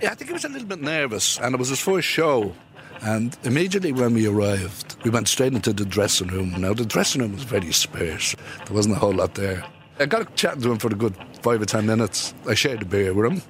Yeah, 0.01 0.12
I 0.12 0.15
think 0.15 0.29
he 0.29 0.34
was 0.34 0.46
a 0.46 0.48
little 0.48 0.70
bit 0.70 0.79
nervous, 0.79 1.38
and 1.38 1.53
it 1.53 1.58
was 1.58 1.67
his 1.67 1.81
first 1.81 2.08
show. 2.08 2.55
And 3.01 3.38
immediately 3.43 3.91
when 3.91 4.13
we 4.13 4.25
arrived, 4.25 4.96
we 5.03 5.12
went 5.12 5.27
straight 5.27 5.51
into 5.51 5.74
the 5.74 5.84
dressing 5.84 6.29
room. 6.29 6.62
Now, 6.62 6.74
the 6.74 6.86
dressing 6.86 7.24
room 7.24 7.34
was 7.34 7.43
very 7.43 7.74
sparse, 7.74 8.38
there 8.65 8.74
wasn't 8.74 8.96
a 8.96 9.00
whole 9.00 9.15
lot 9.15 9.36
there. 9.36 9.65
I 10.00 10.05
got 10.05 10.34
chatting 10.38 10.62
to 10.62 10.72
him 10.72 10.77
for 10.77 10.88
a 10.88 10.96
good 10.96 11.17
five 11.41 11.62
or 11.62 11.65
ten 11.65 11.86
minutes. 11.86 12.34
I 12.48 12.53
shared 12.53 12.84
a 12.84 12.86
beer 12.86 13.13
with 13.13 13.34
him. 13.34 13.41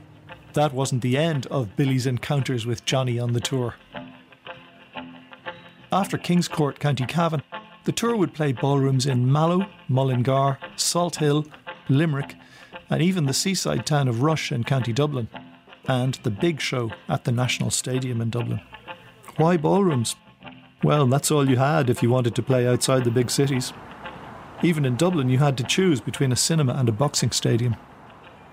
That 0.53 0.73
wasn't 0.73 1.03
the 1.03 1.15
end 1.15 1.45
of 1.51 1.75
Billy's 1.75 2.07
encounters 2.07 2.65
with 2.65 2.85
Johnny 2.85 3.19
on 3.19 3.33
the 3.33 3.39
tour. 3.39 3.75
After 5.91 6.17
Kingscourt, 6.17 6.79
County 6.79 7.05
Cavan, 7.05 7.43
the 7.83 7.91
tour 7.91 8.15
would 8.15 8.33
play 8.33 8.51
ballrooms 8.51 9.05
in 9.05 9.31
Mallow, 9.31 9.67
Mullingar, 9.91 10.57
Salthill, 10.75 11.47
Limerick, 11.89 12.35
and 12.89 13.01
even 13.01 13.25
the 13.25 13.33
seaside 13.33 13.85
town 13.85 14.07
of 14.07 14.21
Rush 14.21 14.51
in 14.51 14.63
County 14.63 14.93
Dublin, 14.93 15.27
and 15.87 16.15
the 16.23 16.31
big 16.31 16.61
show 16.61 16.91
at 17.09 17.23
the 17.25 17.31
National 17.31 17.69
Stadium 17.69 18.21
in 18.21 18.29
Dublin. 18.29 18.61
Why 19.37 19.57
ballrooms? 19.57 20.15
Well, 20.83 21.05
that's 21.07 21.31
all 21.31 21.49
you 21.49 21.57
had 21.57 21.89
if 21.89 22.01
you 22.01 22.09
wanted 22.09 22.35
to 22.35 22.43
play 22.43 22.67
outside 22.67 23.03
the 23.03 23.11
big 23.11 23.29
cities. 23.29 23.73
Even 24.63 24.85
in 24.85 24.95
Dublin, 24.95 25.29
you 25.29 25.37
had 25.37 25.57
to 25.57 25.63
choose 25.63 26.01
between 26.01 26.31
a 26.31 26.35
cinema 26.35 26.73
and 26.73 26.89
a 26.89 26.91
boxing 26.91 27.31
stadium. 27.31 27.75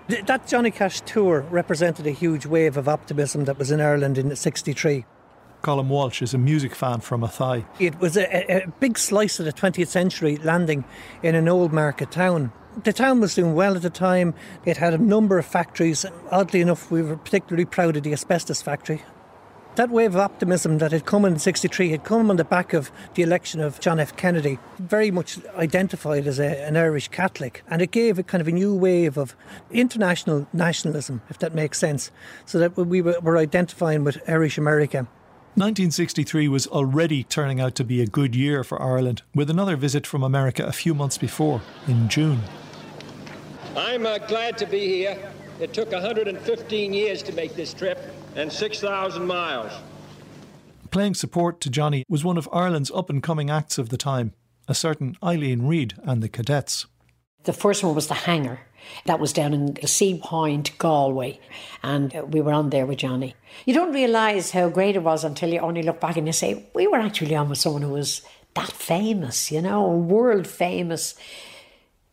That 0.07 0.47
Johnny 0.47 0.71
Cash 0.71 1.01
tour 1.01 1.41
represented 1.51 2.07
a 2.07 2.11
huge 2.11 2.45
wave 2.45 2.77
of 2.77 2.89
optimism 2.89 3.45
that 3.45 3.59
was 3.59 3.69
in 3.69 3.79
Ireland 3.79 4.17
in 4.17 4.35
'63. 4.35 5.05
Colin 5.61 5.89
Walsh 5.89 6.21
is 6.21 6.33
a 6.33 6.37
music 6.37 6.73
fan 6.73 7.01
from 7.01 7.21
Athy. 7.21 7.65
It 7.79 7.99
was 7.99 8.15
a, 8.15 8.63
a, 8.63 8.67
big 8.79 8.97
slice 8.97 9.39
of 9.39 9.45
the 9.45 9.53
20th 9.53 9.87
century 9.87 10.37
landing 10.37 10.85
in 11.21 11.35
an 11.35 11.49
old 11.49 11.73
market 11.73 12.11
town. 12.11 12.53
The 12.83 12.93
town 12.93 13.19
was 13.19 13.35
doing 13.35 13.55
well 13.55 13.75
at 13.75 13.81
the 13.81 13.89
time. 13.89 14.33
It 14.63 14.77
had 14.77 14.93
a 14.93 14.97
number 14.97 15.37
of 15.37 15.45
factories. 15.45 16.05
Oddly 16.31 16.61
enough, 16.61 16.89
we 16.89 17.01
were 17.01 17.17
particularly 17.17 17.65
proud 17.65 17.97
of 17.97 18.03
the 18.03 18.13
asbestos 18.13 18.61
factory. 18.61 19.03
That 19.75 19.89
wave 19.89 20.15
of 20.15 20.21
optimism 20.21 20.77
that 20.79 20.91
had 20.91 21.05
come 21.05 21.25
in 21.25 21.37
63 21.39 21.89
had 21.91 22.03
come 22.03 22.29
on 22.29 22.37
the 22.37 22.43
back 22.43 22.73
of 22.73 22.91
the 23.15 23.23
election 23.23 23.59
of 23.59 23.79
John 23.79 23.99
F. 23.99 24.15
Kennedy, 24.15 24.59
very 24.77 25.11
much 25.11 25.39
identified 25.55 26.25
as 26.25 26.39
a, 26.39 26.65
an 26.65 26.77
Irish 26.77 27.09
Catholic. 27.09 27.63
And 27.69 27.81
it 27.81 27.91
gave 27.91 28.17
a 28.17 28.23
kind 28.23 28.41
of 28.41 28.47
a 28.47 28.51
new 28.51 28.73
wave 28.73 29.17
of 29.17 29.35
international 29.71 30.47
nationalism, 30.53 31.21
if 31.29 31.39
that 31.39 31.53
makes 31.53 31.77
sense, 31.77 32.11
so 32.45 32.59
that 32.59 32.77
we 32.77 33.01
were, 33.01 33.19
were 33.21 33.37
identifying 33.37 34.03
with 34.03 34.21
Irish 34.27 34.57
America. 34.57 35.07
1963 35.59 36.47
was 36.47 36.67
already 36.67 37.21
turning 37.21 37.59
out 37.59 37.75
to 37.75 37.83
be 37.83 38.01
a 38.01 38.07
good 38.07 38.33
year 38.33 38.63
for 38.63 38.81
Ireland, 38.81 39.23
with 39.35 39.49
another 39.49 39.75
visit 39.75 40.07
from 40.07 40.23
America 40.23 40.65
a 40.65 40.71
few 40.71 40.93
months 40.93 41.17
before, 41.17 41.61
in 41.85 42.07
June. 42.07 42.39
I'm 43.75 44.05
uh, 44.05 44.19
glad 44.19 44.57
to 44.59 44.65
be 44.65 44.87
here. 44.87 45.17
It 45.59 45.73
took 45.73 45.91
115 45.91 46.93
years 46.93 47.21
to 47.23 47.33
make 47.33 47.57
this 47.57 47.73
trip 47.73 47.99
and 48.37 48.49
6,000 48.49 49.27
miles. 49.27 49.73
Playing 50.91 51.13
support 51.13 51.59
to 51.59 51.69
Johnny 51.69 52.05
was 52.07 52.23
one 52.23 52.37
of 52.37 52.47
Ireland's 52.53 52.89
up 52.91 53.09
and 53.09 53.21
coming 53.21 53.49
acts 53.49 53.77
of 53.77 53.89
the 53.89 53.97
time, 53.97 54.31
a 54.69 54.73
certain 54.73 55.17
Eileen 55.21 55.63
Reid 55.63 55.93
and 56.03 56.23
the 56.23 56.29
Cadets. 56.29 56.85
The 57.43 57.51
first 57.51 57.83
one 57.83 57.95
was 57.95 58.07
the 58.07 58.13
hangar. 58.13 58.61
That 59.05 59.19
was 59.19 59.33
down 59.33 59.53
in 59.53 59.65
the 59.73 59.87
Seapoint, 59.87 60.77
Galway, 60.77 61.39
and 61.83 62.15
uh, 62.15 62.25
we 62.25 62.41
were 62.41 62.53
on 62.53 62.69
there 62.69 62.85
with 62.85 62.99
Johnny. 62.99 63.35
You 63.65 63.73
don't 63.73 63.93
realise 63.93 64.51
how 64.51 64.69
great 64.69 64.95
it 64.95 65.03
was 65.03 65.23
until 65.23 65.49
you 65.49 65.59
only 65.59 65.83
look 65.83 65.99
back 65.99 66.17
and 66.17 66.27
you 66.27 66.33
say, 66.33 66.65
we 66.73 66.87
were 66.87 66.99
actually 66.99 67.35
on 67.35 67.49
with 67.49 67.59
someone 67.59 67.81
who 67.81 67.93
was 67.93 68.21
that 68.55 68.71
famous, 68.71 69.51
you 69.51 69.61
know, 69.61 69.87
world 69.87 70.47
famous. 70.47 71.15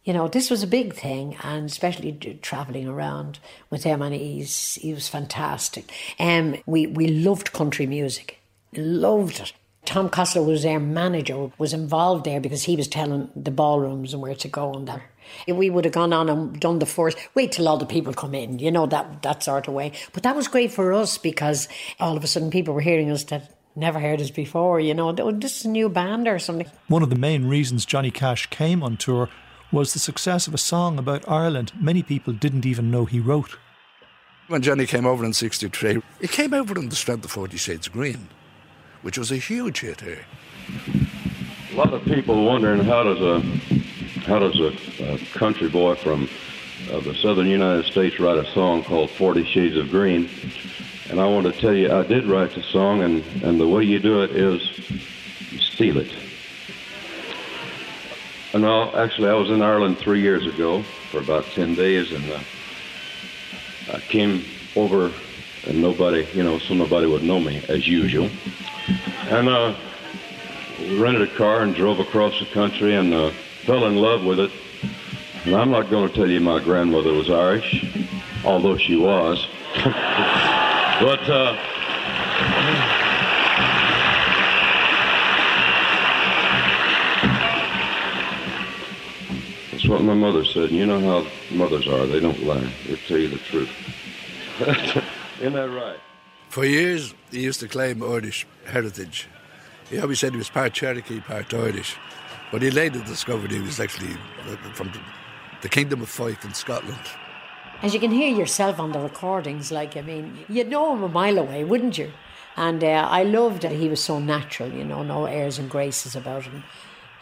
You 0.05 0.13
know, 0.13 0.29
this 0.29 0.51
was 0.51 0.63
a 0.63 0.69
big 0.69 0.95
thing, 0.95 1.37
and 1.43 1.69
especially 1.69 2.13
travelling 2.41 2.87
around 2.87 3.41
with 3.71 3.83
him, 3.83 4.03
and 4.03 4.15
he's, 4.15 4.77
he 4.77 4.95
was 4.95 5.09
fantastic. 5.09 5.91
Um, 6.21 6.57
we, 6.65 6.87
we 6.87 7.09
loved 7.09 7.53
country 7.53 7.87
music, 7.87 8.39
loved 8.73 9.41
it. 9.41 9.53
Tom 9.85 10.09
Costello 10.09 10.47
was 10.47 10.63
their 10.63 10.81
manager, 10.81 11.51
was 11.59 11.73
involved 11.73 12.25
there 12.25 12.41
because 12.41 12.65
he 12.65 12.77
was 12.77 12.89
telling 12.89 13.31
the 13.37 13.51
ballrooms 13.51 14.13
and 14.13 14.21
where 14.21 14.35
to 14.35 14.49
go 14.49 14.75
and 14.75 14.89
that. 14.89 15.01
We 15.47 15.71
would 15.71 15.85
have 15.85 15.95
gone 15.95 16.12
on 16.12 16.28
and 16.28 16.59
done 16.61 16.78
the 16.78 16.87
first, 16.87 17.18
wait 17.35 17.52
till 17.52 17.68
all 17.68 17.78
the 17.78 17.87
people 17.87 18.12
come 18.12 18.35
in, 18.35 18.59
you 18.59 18.71
know, 18.71 18.87
that, 18.87 19.23
that 19.23 19.42
sort 19.42 19.68
of 19.68 19.75
way. 19.75 19.92
But 20.12 20.23
that 20.23 20.37
was 20.37 20.49
great 20.49 20.73
for 20.73 20.92
us 20.92 21.18
because 21.18 21.68
all 22.00 22.16
of 22.16 22.25
a 22.25 22.26
sudden 22.26 22.50
people 22.50 22.75
were 22.75 22.80
hearing 22.80 23.11
us 23.11 23.25
that 23.25 23.52
never 23.75 24.00
heard 24.00 24.21
us 24.21 24.30
before, 24.30 24.80
you 24.80 24.95
know, 24.95 25.14
"Oh, 25.18 25.30
this 25.30 25.61
is 25.61 25.64
a 25.66 25.68
new 25.68 25.88
band 25.88 26.26
or 26.26 26.38
something. 26.38 26.66
One 26.88 27.02
of 27.02 27.11
the 27.11 27.16
main 27.16 27.47
reasons 27.47 27.85
Johnny 27.85 28.11
Cash 28.11 28.47
came 28.47 28.83
on 28.83 28.97
tour 28.97 29.28
was 29.73 29.92
the 29.92 29.99
success 29.99 30.47
of 30.47 30.54
a 30.54 30.59
song 30.59 30.99
about 30.99 31.28
Ireland 31.28 31.73
many 31.78 32.02
people 32.02 32.33
didn't 32.33 32.64
even 32.64 32.90
know 32.90 33.04
he 33.04 33.21
wrote. 33.21 33.59
When 34.49 34.62
Johnny 34.62 34.87
came 34.87 35.06
over 35.06 35.25
in 35.25 35.33
63, 35.33 36.00
he 36.21 36.28
came 36.28 36.54
over 36.54 36.78
on 36.78 36.88
the 36.88 36.97
strength 36.97 37.25
of 37.25 37.33
40 37.33 37.56
Shades 37.56 37.88
of 37.88 37.92
Green, 37.92 38.28
which 39.02 39.18
was 39.18 39.33
a 39.33 39.37
huge 39.37 39.80
hit 39.80 40.00
here. 40.00 40.25
A 41.73 41.75
lot 41.75 41.92
of 41.92 42.04
people 42.04 42.45
wondering 42.47 42.85
how 42.85 43.02
does 43.02 43.21
a 43.21 43.42
how 44.26 44.40
does 44.40 44.59
a, 44.59 45.14
a 45.14 45.18
country 45.38 45.68
boy 45.68 45.95
from 45.95 46.28
uh, 46.90 46.99
the 47.00 47.14
southern 47.14 47.47
United 47.47 47.87
States 47.87 48.18
write 48.18 48.38
a 48.38 48.52
song 48.52 48.83
called 48.83 49.11
Forty 49.11 49.45
Shades 49.45 49.76
of 49.76 49.88
Green? 49.90 50.28
And 51.09 51.21
I 51.21 51.26
want 51.26 51.47
to 51.47 51.52
tell 51.52 51.73
you, 51.73 51.92
I 51.92 52.02
did 52.02 52.26
write 52.26 52.52
the 52.52 52.62
song, 52.62 53.02
and, 53.02 53.25
and 53.45 53.61
the 53.61 53.68
way 53.68 53.85
you 53.85 54.00
do 54.00 54.23
it 54.23 54.33
is 54.33 54.61
you 55.52 55.61
steal 55.61 55.99
it. 55.99 56.12
And 58.52 58.62
no, 58.62 58.92
actually, 58.97 59.28
I 59.28 59.35
was 59.35 59.49
in 59.50 59.62
Ireland 59.62 59.99
three 59.99 60.21
years 60.21 60.45
ago 60.45 60.83
for 60.83 61.21
about 61.21 61.45
ten 61.52 61.76
days, 61.76 62.11
and 62.11 62.28
uh, 62.33 62.40
I 63.92 64.00
came 64.00 64.45
over, 64.75 65.12
and 65.68 65.80
nobody, 65.80 66.26
you 66.35 66.42
know, 66.42 66.59
so 66.59 66.75
nobody 66.75 67.06
would 67.06 67.23
know 67.23 67.38
me 67.38 67.62
as 67.68 67.87
usual. 67.87 68.28
And 69.28 69.49
uh, 69.49 69.76
we 70.80 70.99
rented 70.99 71.23
a 71.23 71.37
car 71.37 71.62
and 71.62 71.76
drove 71.76 72.00
across 72.00 72.40
the 72.40 72.47
country 72.47 72.97
and 72.97 73.14
uh, 73.14 73.30
fell 73.67 73.87
in 73.87 73.97
love 73.97 74.25
with 74.25 74.39
it. 74.39 74.51
And 75.45 75.55
I'm 75.57 75.71
not 75.71 75.91
going 75.91 76.09
to 76.09 76.15
tell 76.15 76.31
you 76.31 76.41
my 76.41 76.63
grandmother 76.63 77.13
was 77.13 77.29
Irish, 77.29 77.85
although 78.45 78.79
she 78.79 78.97
was. 78.97 79.45
but 79.75 81.21
uh, 81.29 81.57
that's 89.73 89.89
what 89.89 90.03
my 90.03 90.15
mother 90.15 90.45
said. 90.45 90.71
And 90.71 90.79
You 90.79 90.87
know 90.87 91.01
how 91.01 91.27
mothers 91.51 91.89
are; 91.89 92.07
they 92.07 92.21
don't 92.21 92.43
lie; 92.45 92.73
they 92.87 92.97
tell 93.09 93.19
you 93.19 93.29
the 93.29 93.39
truth. 93.39 93.71
Isn't 95.41 95.53
that 95.55 95.71
right? 95.71 95.99
For 96.51 96.65
years, 96.65 97.15
he 97.33 97.41
used 97.41 97.61
to 97.61 97.69
claim 97.69 98.03
Irish 98.03 98.47
heritage. 98.65 99.29
He 99.91 99.99
always 99.99 100.21
said 100.21 100.33
he 100.33 100.39
was 100.39 100.51
part 100.51 100.73
Cherokee, 100.73 101.21
part 101.21 101.53
Irish. 101.53 101.97
But 102.53 102.62
he 102.62 102.71
later 102.71 103.00
discovered 103.00 103.50
he 103.50 103.61
was 103.61 103.81
actually 103.81 104.15
uh, 104.49 104.57
from 104.73 104.88
the, 104.88 105.00
the 105.62 105.69
Kingdom 105.69 106.03
of 106.03 106.09
Fife 106.09 106.45
in 106.45 106.55
Scotland. 106.55 106.99
As 107.83 107.93
you 107.93 108.00
can 108.00 108.11
hear 108.11 108.35
yourself 108.35 108.81
on 108.81 108.93
the 108.93 109.00
recordings, 109.00 109.71
like, 109.71 109.97
I 109.97 110.00
mean, 110.00 110.38
you'd 110.49 110.69
know 110.69 110.95
him 110.95 111.03
a 111.03 111.09
mile 111.09 111.38
away, 111.38 111.65
wouldn't 111.65 111.99
you? 111.99 112.12
And 112.57 112.83
uh, 112.83 113.09
I 113.11 113.23
loved 113.23 113.62
that 113.62 113.73
he 113.73 113.88
was 113.88 114.03
so 114.03 114.19
natural, 114.19 114.73
you 114.73 114.85
know, 114.85 115.03
no 115.03 115.26
airs 115.26 115.59
and 115.59 115.69
graces 115.69 116.17
about 116.17 116.45
him. 116.45 116.65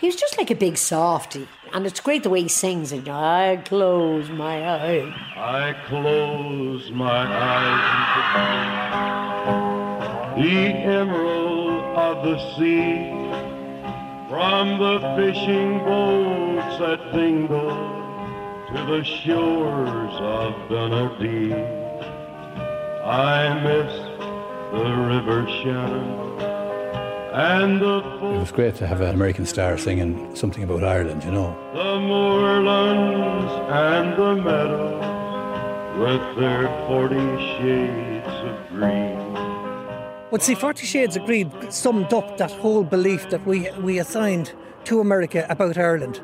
He 0.00 0.07
was 0.07 0.16
just 0.16 0.38
like 0.38 0.50
a 0.50 0.54
big 0.54 0.76
softy. 0.76 1.49
And 1.73 1.87
it's 1.87 2.00
great 2.00 2.23
the 2.23 2.31
way 2.31 2.43
he 2.43 2.49
sings 2.49 2.93
it. 2.93 2.99
You 2.99 3.12
know, 3.12 3.19
I 3.19 3.62
close 3.64 4.28
my 4.31 4.69
eyes. 4.69 5.12
I 5.37 5.75
close 5.88 6.90
my 6.93 7.26
eyes 7.26 8.14
the 10.37 10.50
emerald 10.50 11.97
of 11.97 12.25
the 12.25 12.37
sea 12.57 13.44
from 14.35 14.79
the 14.81 14.99
fishing 15.14 15.79
boats 15.85 16.81
at 16.81 17.12
Dingle 17.12 17.71
to 18.67 18.79
the 18.91 19.05
shores 19.05 20.14
of 20.19 20.69
Dunedin. 20.69 21.53
I 23.05 23.55
miss 23.62 23.93
the 24.73 24.91
river 25.12 25.47
Shannon 25.62 26.25
and 27.33 27.81
the 27.81 27.99
It 27.99 28.41
was 28.41 28.50
great 28.50 28.75
to 28.76 28.88
have 28.88 29.00
an 29.00 29.14
American 29.14 29.47
star 29.47 29.79
singing 29.79 30.35
something 30.35 30.64
about 30.64 30.83
Ireland, 30.83 31.23
you 31.23 31.31
know. 31.31 31.57
the 31.73 32.00
moorlands 32.00 33.53
and 33.71 34.17
the 34.21 34.35
meadows 34.43 35.99
with 36.03 36.25
their 36.41 36.67
forty 36.88 37.29
shades 37.55 38.26
of 38.26 38.69
green. 38.71 39.13
But 40.35 40.43
see, 40.43 40.57
Forty 40.57 40.85
Shades 40.85 41.14
of 41.14 41.26
Green 41.26 41.53
summed 41.71 42.12
up 42.12 42.38
that 42.38 42.50
whole 42.50 42.83
belief 42.83 43.31
that 43.31 43.47
we, 43.47 43.71
we 43.81 44.00
assigned 44.00 44.53
to 44.83 44.99
America 44.99 45.47
about 45.49 45.79
Ireland. 45.79 46.21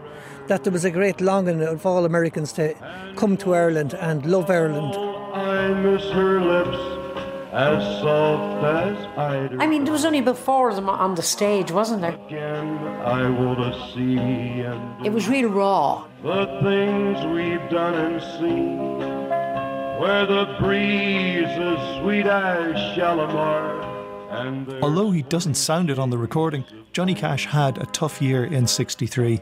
That 0.49 0.65
there 0.65 0.73
was 0.73 0.85
a 0.85 0.91
great 0.91 1.21
longing 1.21 1.63
of 1.63 1.87
all 1.87 2.05
Americans 2.05 2.53
to 2.55 2.75
come 3.15 3.37
to 3.37 3.55
Ireland 3.55 3.95
and 3.95 4.27
love 4.27 4.51
Ireland. 4.51 4.97
I 5.33 5.69
miss 5.75 6.03
her 6.11 6.41
lips 6.41 6.77
as 7.53 8.01
soft 8.01 8.65
as 8.65 9.07
eider. 9.17 9.63
I 9.63 9.69
mean, 9.69 9.85
there 9.85 9.93
was 9.93 10.05
only 10.05 10.19
about 10.19 10.39
four 10.39 10.71
of 10.71 10.75
them 10.75 10.89
on 10.89 11.15
the 11.15 11.23
stage, 11.23 11.71
wasn't 11.71 12.01
there? 12.01 12.19
Again, 12.27 12.79
I 13.05 13.31
want 13.31 13.61
to 13.61 13.93
see 13.95 14.17
and 14.19 15.07
It 15.07 15.13
was 15.13 15.29
real 15.29 15.51
raw. 15.51 16.05
the 16.25 16.47
things 16.65 17.25
we've 17.27 17.71
done 17.71 17.95
and 17.95 18.21
seen. 18.41 18.99
where 20.01 20.27
the 20.27 20.57
breeze 20.59 21.47
is 21.47 22.01
sweet 22.03 22.27
as 22.27 22.75
Shalimar. 22.97 23.90
Although 24.31 25.11
he 25.11 25.23
doesn't 25.23 25.55
sound 25.55 25.91
it 25.91 25.99
on 25.99 26.11
the 26.11 26.19
recording, 26.19 26.65
Johnny 26.93 27.15
Cash 27.15 27.47
had 27.47 27.79
a 27.79 27.87
tough 27.87 28.23
year 28.23 28.45
in 28.45 28.67
63. 28.67 29.41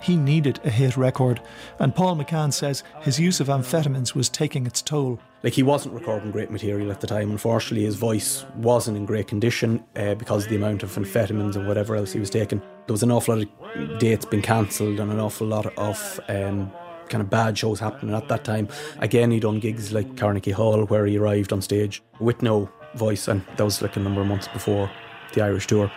He 0.00 0.16
needed 0.16 0.58
a 0.64 0.70
hit 0.70 0.96
record, 0.96 1.40
and 1.78 1.94
Paul 1.94 2.16
McCann 2.16 2.52
says 2.52 2.82
his 3.02 3.20
use 3.20 3.38
of 3.38 3.46
amphetamines 3.46 4.14
was 4.14 4.28
taking 4.28 4.66
its 4.66 4.82
toll. 4.82 5.20
Like 5.44 5.52
he 5.52 5.62
wasn't 5.62 5.94
recording 5.94 6.32
great 6.32 6.50
material 6.50 6.90
at 6.90 7.00
the 7.00 7.06
time. 7.06 7.30
Unfortunately, 7.30 7.84
his 7.84 7.94
voice 7.94 8.44
wasn't 8.56 8.96
in 8.96 9.06
great 9.06 9.28
condition 9.28 9.84
uh, 9.94 10.14
because 10.14 10.44
of 10.44 10.50
the 10.50 10.56
amount 10.56 10.82
of 10.82 10.90
amphetamines 10.92 11.54
and 11.54 11.68
whatever 11.68 11.94
else 11.94 12.12
he 12.12 12.18
was 12.18 12.30
taking. 12.30 12.58
There 12.58 12.94
was 12.94 13.04
an 13.04 13.12
awful 13.12 13.36
lot 13.36 13.46
of 13.76 13.98
dates 13.98 14.24
being 14.24 14.42
cancelled 14.42 14.98
and 14.98 15.12
an 15.12 15.20
awful 15.20 15.46
lot 15.46 15.66
of 15.78 16.20
um, 16.28 16.72
kind 17.08 17.22
of 17.22 17.30
bad 17.30 17.56
shows 17.56 17.78
happening 17.78 18.14
at 18.14 18.26
that 18.28 18.42
time. 18.42 18.68
Again, 18.98 19.30
he'd 19.30 19.42
done 19.42 19.60
gigs 19.60 19.92
like 19.92 20.16
Carnegie 20.16 20.50
Hall 20.50 20.84
where 20.86 21.06
he 21.06 21.18
arrived 21.18 21.52
on 21.52 21.62
stage 21.62 22.02
with 22.18 22.42
no 22.42 22.68
voice, 22.94 23.28
and 23.28 23.42
that 23.56 23.64
was 23.64 23.82
like 23.82 23.96
a 23.96 24.00
number 24.00 24.20
of 24.20 24.26
months 24.26 24.48
before 24.48 24.90
the 25.32 25.42
Irish 25.42 25.66
tour. 25.66 25.90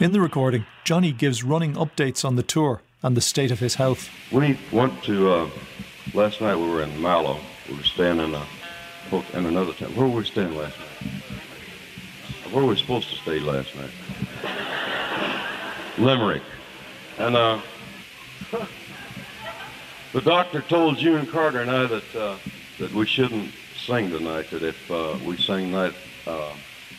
In 0.00 0.12
the 0.12 0.20
recording, 0.20 0.66
Johnny 0.84 1.12
gives 1.12 1.44
running 1.44 1.74
updates 1.74 2.24
on 2.24 2.36
the 2.36 2.42
tour 2.42 2.82
and 3.02 3.16
the 3.16 3.20
state 3.20 3.50
of 3.50 3.60
his 3.60 3.76
health. 3.76 4.10
We 4.32 4.58
went 4.72 5.02
to, 5.04 5.30
uh, 5.30 5.50
last 6.14 6.40
night 6.40 6.56
we 6.56 6.68
were 6.68 6.82
in 6.82 7.00
Mallow. 7.00 7.38
We 7.68 7.76
were 7.76 7.82
staying 7.84 8.18
in, 8.18 8.34
a, 8.34 8.44
in 9.34 9.46
another 9.46 9.72
town. 9.72 9.94
Where 9.94 10.08
were 10.08 10.16
we 10.16 10.24
staying 10.24 10.56
last 10.56 10.76
night? 10.78 11.12
Where 12.50 12.64
were 12.64 12.70
we 12.70 12.76
supposed 12.76 13.08
to 13.10 13.16
stay 13.16 13.38
last 13.38 13.74
night? 13.76 13.90
Limerick. 15.98 16.42
And 17.18 17.36
uh, 17.36 17.60
the 20.12 20.20
doctor 20.20 20.60
told 20.62 20.98
June 20.98 21.26
Carter 21.26 21.60
and 21.60 21.70
I 21.70 21.86
that, 21.86 22.16
uh, 22.16 22.36
that 22.78 22.92
we 22.92 23.06
shouldn't 23.06 23.50
sing 23.86 24.10
tonight, 24.10 24.50
that 24.50 24.62
if 24.62 24.90
uh, 24.90 25.18
we 25.24 25.36
sang 25.36 25.72
that, 25.72 25.94
uh, 26.26 26.52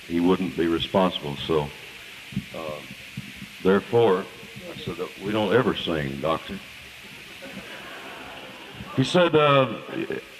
he 0.08 0.20
wouldn't 0.20 0.56
be 0.56 0.68
responsible. 0.68 1.36
So, 1.38 1.68
uh, 2.56 2.80
therefore, 3.64 4.26
I 4.72 4.78
said, 4.78 4.98
we 5.24 5.32
don't 5.32 5.54
ever 5.54 5.76
sing, 5.76 6.18
doctor. 6.22 6.60
He 8.96 9.04
said, 9.04 9.36
uh, 9.36 9.74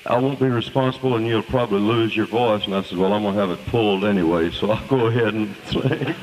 I 0.06 0.18
won't 0.20 0.40
be 0.40 0.48
responsible 0.48 1.18
and 1.18 1.28
you'll 1.28 1.42
probably 1.42 1.80
lose 1.80 2.16
your 2.16 2.28
voice. 2.28 2.66
And 2.66 2.76
I 2.76 2.84
said, 2.84 2.98
well, 2.98 3.12
I'm 3.12 3.24
going 3.24 3.34
to 3.34 3.42
have 3.42 3.50
it 3.50 3.66
pulled 3.66 4.06
anyway, 4.06 4.52
so 4.52 4.72
I'll 4.72 4.88
go 4.88 5.08
ahead 5.08 5.34
and 5.34 5.56
sing. 5.66 6.16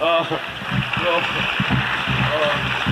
Uh, 0.00 0.38
well, 1.02 2.87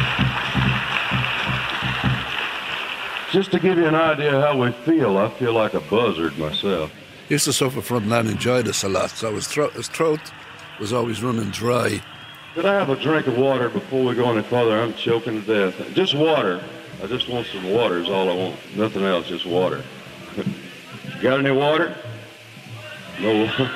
just 3.36 3.50
to 3.52 3.58
give 3.60 3.76
you 3.76 3.84
an 3.84 3.94
idea 3.94 4.40
how 4.40 4.56
we 4.56 4.72
feel, 4.72 5.18
I 5.18 5.28
feel 5.28 5.52
like 5.52 5.74
a 5.74 5.80
buzzard 5.80 6.38
myself. 6.38 6.90
He 7.28 7.34
used 7.34 7.44
to 7.44 7.52
suffer 7.52 7.82
from 7.82 8.08
laryngitis 8.08 8.82
a 8.82 8.88
lot, 8.88 9.10
so 9.10 9.34
his 9.34 9.46
throat, 9.46 9.74
his 9.74 9.88
throat 9.88 10.20
was 10.80 10.94
always 10.94 11.22
running 11.22 11.50
dry. 11.50 12.00
Could 12.54 12.64
I 12.64 12.72
have 12.72 12.88
a 12.88 12.96
drink 12.96 13.26
of 13.26 13.36
water 13.36 13.68
before 13.68 14.06
we 14.06 14.14
go 14.14 14.32
any 14.32 14.42
further? 14.42 14.80
I'm 14.80 14.94
choking 14.94 15.44
to 15.44 15.70
death. 15.70 15.92
Just 15.92 16.14
water. 16.14 16.64
I 17.02 17.08
just 17.08 17.28
want 17.28 17.46
some 17.48 17.70
water 17.70 17.98
is 17.98 18.08
all 18.08 18.30
I 18.30 18.34
want. 18.34 18.56
Nothing 18.74 19.02
else, 19.02 19.28
just 19.28 19.44
water. 19.44 19.84
Got 21.20 21.40
any 21.40 21.50
water? 21.50 21.94
No. 23.20 23.48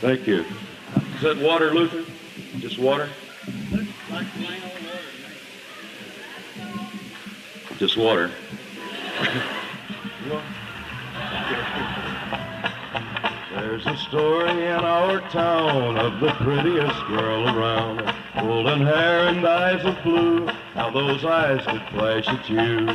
Thank 0.00 0.26
you. 0.26 0.44
Is 1.14 1.22
that 1.22 1.36
water, 1.38 1.72
Luther? 1.72 2.04
Just 2.58 2.80
water? 2.80 3.08
Just 7.84 7.98
water. 7.98 8.30
There's 13.50 13.86
a 13.86 13.96
story 14.08 14.52
in 14.52 14.70
our 14.70 15.20
town 15.28 15.98
of 15.98 16.18
the 16.18 16.32
prettiest 16.42 17.06
girl 17.08 17.46
around. 17.46 17.98
Golden 18.40 18.80
hair 18.80 19.28
and 19.28 19.46
eyes 19.46 19.84
of 19.84 20.02
blue, 20.02 20.46
how 20.72 20.92
those 20.92 21.26
eyes 21.26 21.62
could 21.66 21.82
flash 21.90 22.26
at 22.26 22.48
you. 22.48 22.86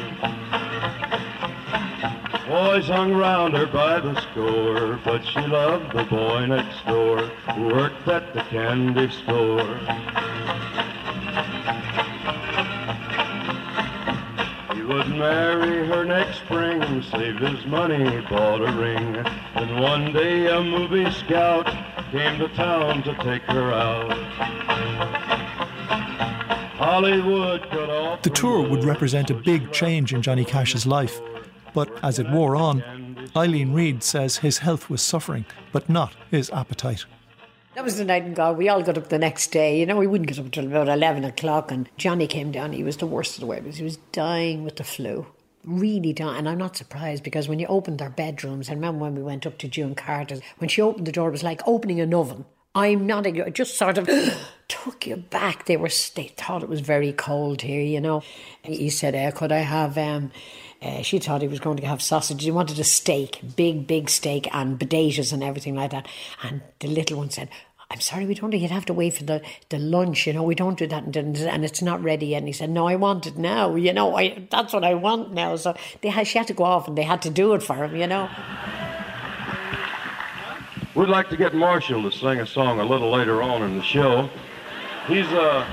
Boys 2.48 2.88
hung 2.88 3.14
round 3.14 3.56
her 3.56 3.68
by 3.68 4.00
the 4.00 4.20
score, 4.22 5.00
but 5.06 5.24
she 5.24 5.42
loved 5.42 5.96
the 5.96 6.06
boy 6.06 6.48
next 6.48 6.84
door 6.88 7.28
who 7.54 7.68
worked 7.68 8.08
at 8.08 8.34
the 8.34 8.42
candy 8.50 9.08
store. 9.12 10.79
Would 14.90 15.08
marry 15.10 15.88
her 15.88 16.04
next 16.04 16.40
spring, 16.40 16.82
saved 17.04 17.40
his 17.40 17.64
money, 17.68 18.22
bought 18.28 18.62
a 18.62 18.72
ring. 18.72 19.14
Then 19.54 19.80
one 19.80 20.12
day 20.12 20.48
a 20.48 20.64
movie 20.64 21.12
scout 21.12 21.68
came 22.12 22.40
to 22.40 22.48
town 22.56 23.04
to 23.04 23.14
take 23.24 23.44
her 23.44 23.72
out. 23.72 24.12
Hollywood 26.80 27.70
cut 27.70 27.90
off 27.90 28.24
The 28.24 28.32
tour 28.32 28.68
would 28.68 28.84
represent 28.84 29.30
a 29.30 29.36
big 29.36 29.72
change 29.72 30.12
in 30.12 30.24
Johnny 30.24 30.44
Cash's 30.44 30.88
life, 30.88 31.22
but 31.76 32.04
as 32.04 32.18
it 32.18 32.28
wore 32.32 32.56
on, 32.56 33.30
Eileen 33.36 33.74
Reid 33.74 34.02
says 34.02 34.38
his 34.38 34.58
health 34.58 34.90
was 34.90 35.04
suffering, 35.04 35.46
but 35.72 35.88
not 35.88 36.16
his 36.32 36.50
appetite. 36.50 37.06
That 37.80 37.86
was 37.86 37.96
the 37.96 38.04
night 38.04 38.26
in 38.26 38.34
God. 38.34 38.58
We 38.58 38.68
all 38.68 38.84
got 38.84 38.98
up 38.98 39.08
the 39.08 39.18
next 39.18 39.52
day. 39.52 39.80
You 39.80 39.86
know, 39.86 39.96
we 39.96 40.06
wouldn't 40.06 40.28
get 40.28 40.38
up 40.38 40.44
until 40.44 40.66
about 40.66 40.90
11 40.90 41.24
o'clock. 41.24 41.72
And 41.72 41.90
Johnny 41.96 42.28
came 42.28 42.52
down. 42.52 42.74
He 42.74 42.84
was 42.84 42.98
the 42.98 43.08
worst 43.08 43.36
of 43.36 43.40
the 43.40 43.46
way 43.46 43.62
because 43.62 43.78
he 43.78 43.86
was 43.86 43.96
dying 44.12 44.66
with 44.66 44.76
the 44.76 44.84
flu. 44.84 45.26
Really 45.64 46.12
dying. 46.12 46.40
And 46.40 46.50
I'm 46.50 46.58
not 46.58 46.76
surprised 46.76 47.24
because 47.24 47.48
when 47.48 47.58
you 47.58 47.68
opened 47.68 48.00
their 48.00 48.10
bedrooms, 48.10 48.70
I 48.70 48.74
remember 48.74 49.00
when 49.00 49.16
we 49.16 49.24
went 49.24 49.48
up 49.48 49.58
to 49.60 49.70
June 49.70 49.96
Carter's, 49.96 50.42
when 50.58 50.68
she 50.68 50.82
opened 50.82 51.08
the 51.08 51.14
door, 51.14 51.30
it 51.30 51.32
was 51.32 51.42
like 51.42 51.62
opening 51.66 52.02
an 52.02 52.14
oven. 52.14 52.44
I'm 52.76 53.08
not, 53.08 53.26
it 53.26 53.56
just 53.56 53.78
sort 53.78 53.98
of 53.98 54.10
took 54.68 55.08
you 55.08 55.16
back. 55.16 55.66
They 55.66 55.78
were, 55.78 55.90
they 56.16 56.34
thought 56.36 56.64
it 56.64 56.70
was 56.70 56.82
very 56.82 57.14
cold 57.14 57.62
here, 57.62 57.82
you 57.82 58.02
know. 58.02 58.24
He 58.62 58.90
said, 58.90 59.16
uh, 59.16 59.32
Could 59.32 59.54
I 59.54 59.60
have, 59.60 59.98
um, 59.98 60.32
uh, 60.82 61.02
she 61.02 61.20
thought 61.20 61.42
he 61.42 61.48
was 61.48 61.60
going 61.60 61.78
to 61.78 61.88
have 61.88 62.02
sausage. 62.02 62.44
He 62.44 62.52
wanted 62.52 62.80
a 62.80 62.84
steak, 62.84 63.40
big, 63.56 63.88
big 63.88 64.10
steak, 64.10 64.48
and 64.54 64.80
potatoes 64.80 65.34
and 65.34 65.44
everything 65.44 65.76
like 65.76 65.92
that. 65.92 66.08
And 66.44 66.62
the 66.80 66.88
little 66.88 67.18
one 67.18 67.30
said, 67.30 67.50
I'm 67.92 68.00
sorry, 68.02 68.28
we 68.28 68.36
don't. 68.36 68.54
You'd 68.54 68.70
have 68.70 68.86
to 68.86 68.94
wait 68.94 69.16
for 69.16 69.24
the, 69.24 69.42
the 69.70 69.80
lunch. 69.80 70.28
You 70.28 70.34
know, 70.34 70.44
we 70.44 70.54
don't 70.54 70.78
do 70.78 70.86
that, 70.88 71.16
and, 71.16 71.36
and 71.38 71.66
it's 71.66 71.82
not 71.82 72.04
ready. 72.04 72.36
And 72.36 72.46
he 72.46 72.54
said, 72.54 72.70
"No, 72.70 72.88
I 72.88 72.96
want 72.96 73.26
it 73.26 73.36
now. 73.36 73.76
You 73.76 73.94
know, 73.94 74.16
I 74.16 74.46
that's 74.52 74.74
what 74.74 74.84
I 74.84 74.94
want 74.94 75.34
now." 75.34 75.56
So 75.56 75.74
they 76.02 76.10
had, 76.10 76.28
she 76.28 76.38
had 76.38 76.48
to 76.48 76.54
go 76.54 76.66
off, 76.66 76.88
and 76.88 76.96
they 76.96 77.04
had 77.04 77.22
to 77.24 77.32
do 77.32 77.54
it 77.56 77.64
for 77.64 77.84
him. 77.84 77.96
You 77.96 78.06
know. 78.06 78.30
We'd 80.96 81.10
like 81.10 81.30
to 81.30 81.38
get 81.38 81.56
Marshall 81.56 82.04
to 82.04 82.12
sing 82.16 82.40
a 82.40 82.46
song 82.46 82.80
a 82.80 82.84
little 82.84 83.10
later 83.10 83.42
on 83.42 83.64
in 83.64 83.78
the 83.78 83.84
show. 83.84 84.30
He's 85.08 85.28
uh 85.28 85.66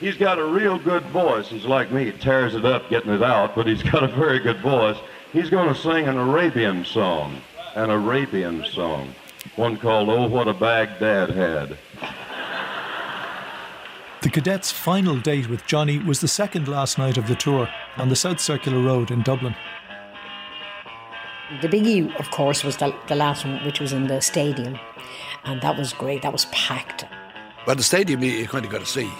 he's 0.00 0.16
got 0.16 0.38
a 0.38 0.44
real 0.44 0.78
good 0.78 1.04
voice. 1.04 1.48
He's 1.48 1.64
like 1.64 1.90
me, 1.90 2.06
he 2.06 2.12
tears 2.12 2.54
it 2.54 2.64
up 2.64 2.88
getting 2.90 3.12
it 3.12 3.22
out, 3.22 3.54
but 3.54 3.66
he's 3.66 3.82
got 3.92 4.02
a 4.02 4.08
very 4.08 4.40
good 4.40 4.60
voice. 4.60 4.96
He's 5.32 5.50
going 5.50 5.72
to 5.72 5.80
sing 5.80 6.08
an 6.08 6.16
Arabian 6.16 6.84
song, 6.84 7.40
an 7.74 7.90
Arabian 7.90 8.64
song, 8.64 9.14
one 9.56 9.76
called 9.76 10.08
"Oh 10.08 10.26
What 10.26 10.48
a 10.48 10.54
Bag 10.54 10.98
Dad 10.98 11.30
Had." 11.30 11.78
The 14.20 14.30
cadets' 14.30 14.72
final 14.72 15.16
date 15.16 15.48
with 15.48 15.64
Johnny 15.66 15.98
was 16.00 16.20
the 16.20 16.26
second 16.28 16.66
last 16.66 16.98
night 16.98 17.16
of 17.16 17.28
the 17.28 17.36
tour 17.36 17.68
on 17.96 18.08
the 18.08 18.16
South 18.16 18.40
Circular 18.40 18.80
Road 18.80 19.12
in 19.12 19.22
Dublin. 19.22 19.54
The 21.62 21.68
biggie, 21.68 22.14
of 22.18 22.30
course, 22.30 22.64
was 22.64 22.76
the, 22.76 22.94
the 23.06 23.14
last 23.14 23.44
one, 23.44 23.64
which 23.64 23.80
was 23.80 23.92
in 23.92 24.08
the 24.08 24.20
stadium, 24.20 24.78
and 25.44 25.60
that 25.62 25.78
was 25.78 25.92
great. 25.92 26.22
That 26.22 26.32
was 26.32 26.46
packed. 26.46 27.04
Well, 27.66 27.76
the 27.76 27.82
stadium, 27.82 28.22
you 28.22 28.46
kind 28.48 28.64
of 28.64 28.70
got 28.72 28.80
to 28.80 28.86
see. 28.86 29.10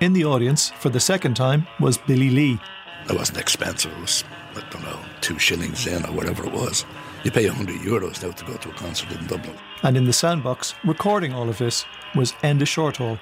In 0.00 0.12
the 0.12 0.24
audience, 0.24 0.70
for 0.70 0.90
the 0.90 1.00
second 1.00 1.34
time, 1.34 1.66
was 1.80 1.96
Billy 1.96 2.30
Lee. 2.30 2.60
It 3.08 3.16
wasn't 3.16 3.38
expensive. 3.38 3.92
It 3.92 4.00
was, 4.00 4.24
I 4.54 4.60
don't 4.70 4.82
know, 4.82 4.98
two 5.20 5.38
shillings 5.38 5.86
in 5.86 6.04
or 6.04 6.12
whatever 6.12 6.44
it 6.44 6.52
was. 6.52 6.84
You 7.24 7.30
pay 7.30 7.46
100 7.48 7.80
euros 7.80 8.22
now 8.22 8.32
to 8.32 8.44
go 8.44 8.54
to 8.54 8.68
a 8.68 8.74
concert 8.74 9.10
in 9.12 9.26
Dublin. 9.26 9.56
And 9.82 9.96
in 9.96 10.04
the 10.04 10.12
soundbox, 10.12 10.74
recording 10.84 11.32
all 11.32 11.48
of 11.48 11.56
this, 11.56 11.86
was 12.14 12.32
Enda 12.42 12.64
Shortall. 12.64 13.18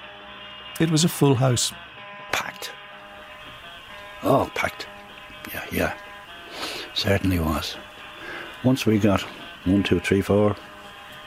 It 0.81 0.91
was 0.91 1.05
a 1.05 1.09
full 1.09 1.35
house. 1.35 1.71
Packed. 2.33 2.71
Oh, 4.21 4.51
packed. 4.55 4.87
Yeah, 5.53 5.65
yeah. 5.71 5.97
Certainly 6.93 7.39
was. 7.39 7.77
Once 8.65 8.85
we 8.85 8.99
got 8.99 9.21
one, 9.63 9.83
two, 9.83 10.01
three, 10.01 10.21
four, 10.21 10.55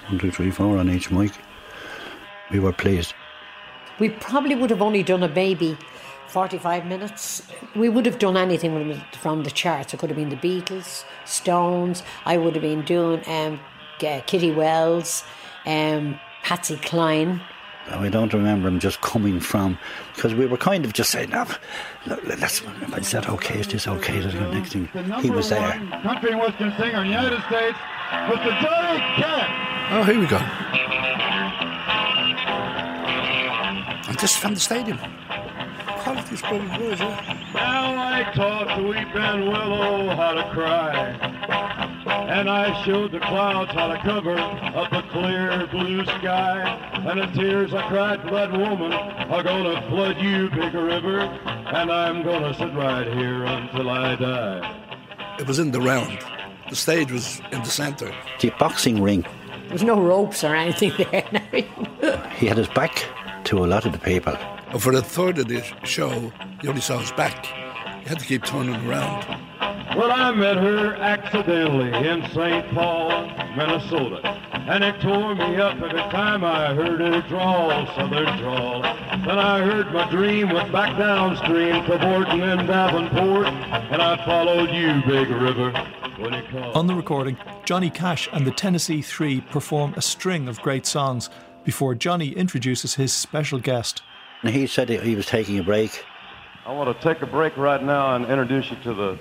one, 0.09 0.19
two, 0.19 0.31
three, 0.31 0.51
four 0.51 0.77
on 0.77 0.91
each 0.91 1.11
mic, 1.11 1.33
we 2.51 2.59
were 2.59 2.73
pleased. 2.73 3.15
We 3.99 4.11
probably 4.11 4.55
would 4.55 4.69
have 4.69 4.83
only 4.83 5.03
done 5.03 5.23
a 5.23 5.29
baby 5.29 5.79
45 6.29 6.87
minutes. 6.87 7.43
We 7.75 7.89
would 7.89 8.07
have 8.07 8.19
done 8.19 8.37
anything 8.37 9.03
from 9.21 9.45
the 9.45 9.51
charts. 9.51 9.95
It 9.95 9.99
could 9.99 10.11
have 10.11 10.17
been 10.17 10.29
the 10.29 10.37
Beatles, 10.37 11.05
Stones. 11.25 12.03
I 12.25 12.37
would 12.37 12.55
have 12.55 12.62
been 12.62 12.85
doing 12.85 13.23
um, 13.27 13.61
Kitty 13.99 14.53
Wells, 14.53 15.25
um, 15.67 16.19
Patsy 16.43 16.77
Cline, 16.77 17.41
I 17.89 18.09
don't 18.09 18.33
remember 18.35 18.67
him 18.69 18.81
just 18.81 19.01
coming 19.01 19.39
from 19.39 19.79
because 20.15 20.35
we 20.35 20.47
were 20.47 20.57
kind 20.57 20.85
of 20.85 20.93
just 20.93 21.11
saying, 21.11 21.31
oh, 21.35 21.57
look, 22.07 22.25
let's. 22.25 22.62
Is 22.62 23.12
that 23.12 23.29
okay? 23.29 23.61
Is 23.61 23.69
this 23.69 23.87
okay? 23.87 24.19
The 24.21 24.33
next 24.53 24.73
thing, 24.73 24.89
he 25.21 25.31
was 25.31 25.51
there. 25.51 25.73
Country 26.03 26.33
and 26.33 26.41
Western 26.41 26.73
singer 26.77 27.03
in 27.03 27.09
the 27.09 27.15
United 27.15 27.43
States, 27.47 27.79
Mr. 28.11 28.61
Johnny 28.61 28.99
Cash. 28.99 29.93
Oh, 29.93 30.03
here 30.03 30.19
we 30.19 30.27
go. 30.27 30.39
And 34.09 34.19
this 34.19 34.33
is 34.33 34.37
from 34.37 34.55
the 34.55 34.61
stadium. 34.61 34.99
Quality's 36.07 36.40
probably 36.40 36.69
good. 36.79 37.01
Now 37.01 38.14
I 38.14 38.31
taught 38.33 38.79
the 38.79 38.87
weep 38.87 39.12
willow 39.12 40.14
how 40.14 40.35
to 40.35 40.49
cry. 40.53 40.95
And 42.31 42.49
I 42.49 42.85
showed 42.85 43.11
the 43.11 43.19
clouds 43.19 43.73
how 43.73 43.88
to 43.88 43.99
cover 43.99 44.38
up 44.38 44.92
a 44.92 45.03
clear 45.11 45.66
blue 45.66 46.05
sky. 46.05 46.62
And 46.95 47.21
the 47.21 47.27
tears 47.37 47.75
I 47.75 47.88
cried 47.88 48.23
for 48.23 48.31
that 48.31 48.53
woman 48.53 48.92
are 48.92 49.42
gonna 49.42 49.85
flood 49.88 50.19
you, 50.19 50.49
big 50.49 50.75
river. 50.75 51.19
And 51.19 51.90
I'm 51.90 52.23
gonna 52.23 52.55
sit 52.55 52.73
right 52.75 53.12
here 53.12 53.42
until 53.42 53.90
I 53.90 54.14
die. 54.14 55.37
It 55.40 55.49
was 55.49 55.59
in 55.59 55.73
the 55.73 55.81
round. 55.81 56.21
The 56.71 56.77
stage 56.77 57.11
was 57.11 57.40
in 57.51 57.64
the 57.64 57.71
centre. 57.71 58.14
The 58.40 58.53
boxing 58.61 59.03
ring. 59.03 59.23
There 59.23 59.73
was 59.73 59.83
no 59.83 60.01
ropes 60.01 60.45
or 60.45 60.55
anything 60.55 60.92
there. 60.99 61.25
He 62.37 62.47
had 62.47 62.59
his 62.59 62.69
back 62.69 63.05
to 63.47 63.64
a 63.64 63.66
lot 63.66 63.87
of 63.87 63.90
the 63.90 63.99
people. 63.99 64.37
And 64.77 64.83
for 64.83 64.93
a 64.93 65.01
third 65.01 65.39
of 65.39 65.49
the 65.49 65.62
show, 65.85 66.31
you 66.62 66.69
only 66.69 66.83
saw 66.83 66.99
his 66.99 67.11
back. 67.12 67.47
You 68.03 68.09
had 68.11 68.19
to 68.19 68.27
keep 68.27 68.45
turning 68.45 68.75
around. 68.87 69.25
Well, 69.97 70.12
I 70.12 70.31
met 70.33 70.59
her 70.59 70.97
accidentally 70.97 71.89
in 72.07 72.23
St. 72.35 72.69
Paul, 72.75 73.27
Minnesota. 73.57 74.21
And 74.53 74.85
it 74.85 75.01
tore 75.01 75.35
me 75.35 75.57
up 75.57 75.77
every 75.77 75.99
time 76.12 76.45
I 76.45 76.75
heard 76.75 77.01
her 77.01 77.27
drawl, 77.27 77.87
southern 77.95 78.39
drawl. 78.39 78.83
Then 78.83 79.39
I 79.39 79.62
heard 79.62 79.95
my 79.95 80.11
dream 80.11 80.51
went 80.51 80.71
back 80.71 80.99
downstream 80.99 81.83
to 81.87 81.99
Borton 81.99 82.43
and 82.43 82.69
Davenport. 82.69 83.47
And 83.47 84.03
I 84.03 84.23
followed 84.27 84.69
you, 84.69 85.01
Big 85.11 85.31
River, 85.31 85.71
when 86.19 86.35
you 86.35 86.43
called. 86.51 86.77
On 86.77 86.87
the 86.87 86.95
recording, 86.95 87.39
Johnny 87.65 87.89
Cash 87.89 88.29
and 88.31 88.47
the 88.47 88.51
Tennessee 88.51 89.01
Three 89.01 89.41
perform 89.41 89.95
a 89.97 90.03
string 90.03 90.49
of 90.49 90.61
great 90.61 90.85
songs 90.85 91.31
before 91.65 91.95
Johnny 91.95 92.29
introduces 92.33 92.97
his 92.97 93.15
special 93.15 93.59
guest. 93.59 94.03
And 94.47 94.55
he 94.55 94.69
said 94.69 94.89
he 94.89 95.17
was 95.17 95.27
taking 95.27 95.59
a 95.59 95.63
break. 95.65 96.05
I 96.65 96.73
want 96.73 96.97
to 96.97 97.03
take 97.03 97.21
a 97.21 97.27
break 97.27 97.57
right 97.57 97.83
now 97.83 98.15
and 98.15 98.25
introduce 98.27 98.71
you 98.71 98.77
to 98.85 98.95
the 98.95 99.19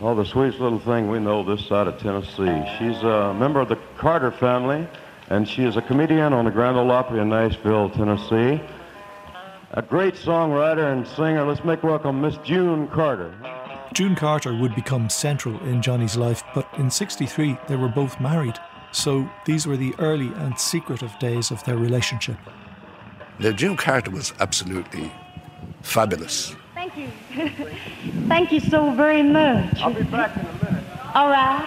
oh, 0.00 0.14
the 0.14 0.24
sweetest 0.24 0.60
little 0.60 0.78
thing 0.78 1.10
we 1.10 1.18
know 1.18 1.44
this 1.44 1.66
side 1.66 1.88
of 1.88 1.98
Tennessee. 1.98 2.64
She's 2.78 3.02
a 3.02 3.34
member 3.34 3.60
of 3.60 3.68
the 3.68 3.76
Carter 3.98 4.30
family, 4.30 4.88
and 5.28 5.46
she 5.46 5.64
is 5.64 5.76
a 5.76 5.82
comedian 5.82 6.32
on 6.32 6.46
the 6.46 6.50
Grand 6.50 6.78
Ole 6.78 6.90
Opry 6.90 7.20
in 7.20 7.28
Nashville, 7.28 7.90
Tennessee. 7.90 8.62
A 9.72 9.82
great 9.82 10.14
songwriter 10.14 10.90
and 10.90 11.06
singer. 11.06 11.44
Let's 11.44 11.62
make 11.62 11.82
welcome 11.82 12.22
Miss 12.22 12.38
June 12.38 12.88
Carter. 12.88 13.34
June 13.92 14.16
Carter 14.16 14.56
would 14.56 14.74
become 14.74 15.10
central 15.10 15.62
in 15.64 15.82
Johnny's 15.82 16.16
life, 16.16 16.42
but 16.54 16.66
in 16.78 16.90
63 16.90 17.58
they 17.68 17.76
were 17.76 17.88
both 17.88 18.18
married. 18.20 18.58
So 18.90 19.28
these 19.44 19.66
were 19.66 19.76
the 19.76 19.94
early 19.98 20.28
and 20.28 20.58
secretive 20.58 21.12
days 21.18 21.50
of 21.50 21.62
their 21.64 21.76
relationship. 21.76 22.38
Now, 23.38 23.50
June 23.52 23.76
Carter 23.76 24.10
was 24.10 24.32
absolutely 24.40 25.10
fabulous. 25.82 26.54
Thank 26.74 26.96
you. 26.96 27.08
Thank 28.28 28.52
you 28.52 28.60
so 28.60 28.92
very 28.92 29.22
much. 29.22 29.76
I'll 29.80 29.92
be 29.92 30.02
back 30.04 30.36
in 30.36 30.46
a 30.46 30.64
minute. 30.64 30.84
All 31.14 31.28
right. 31.30 31.64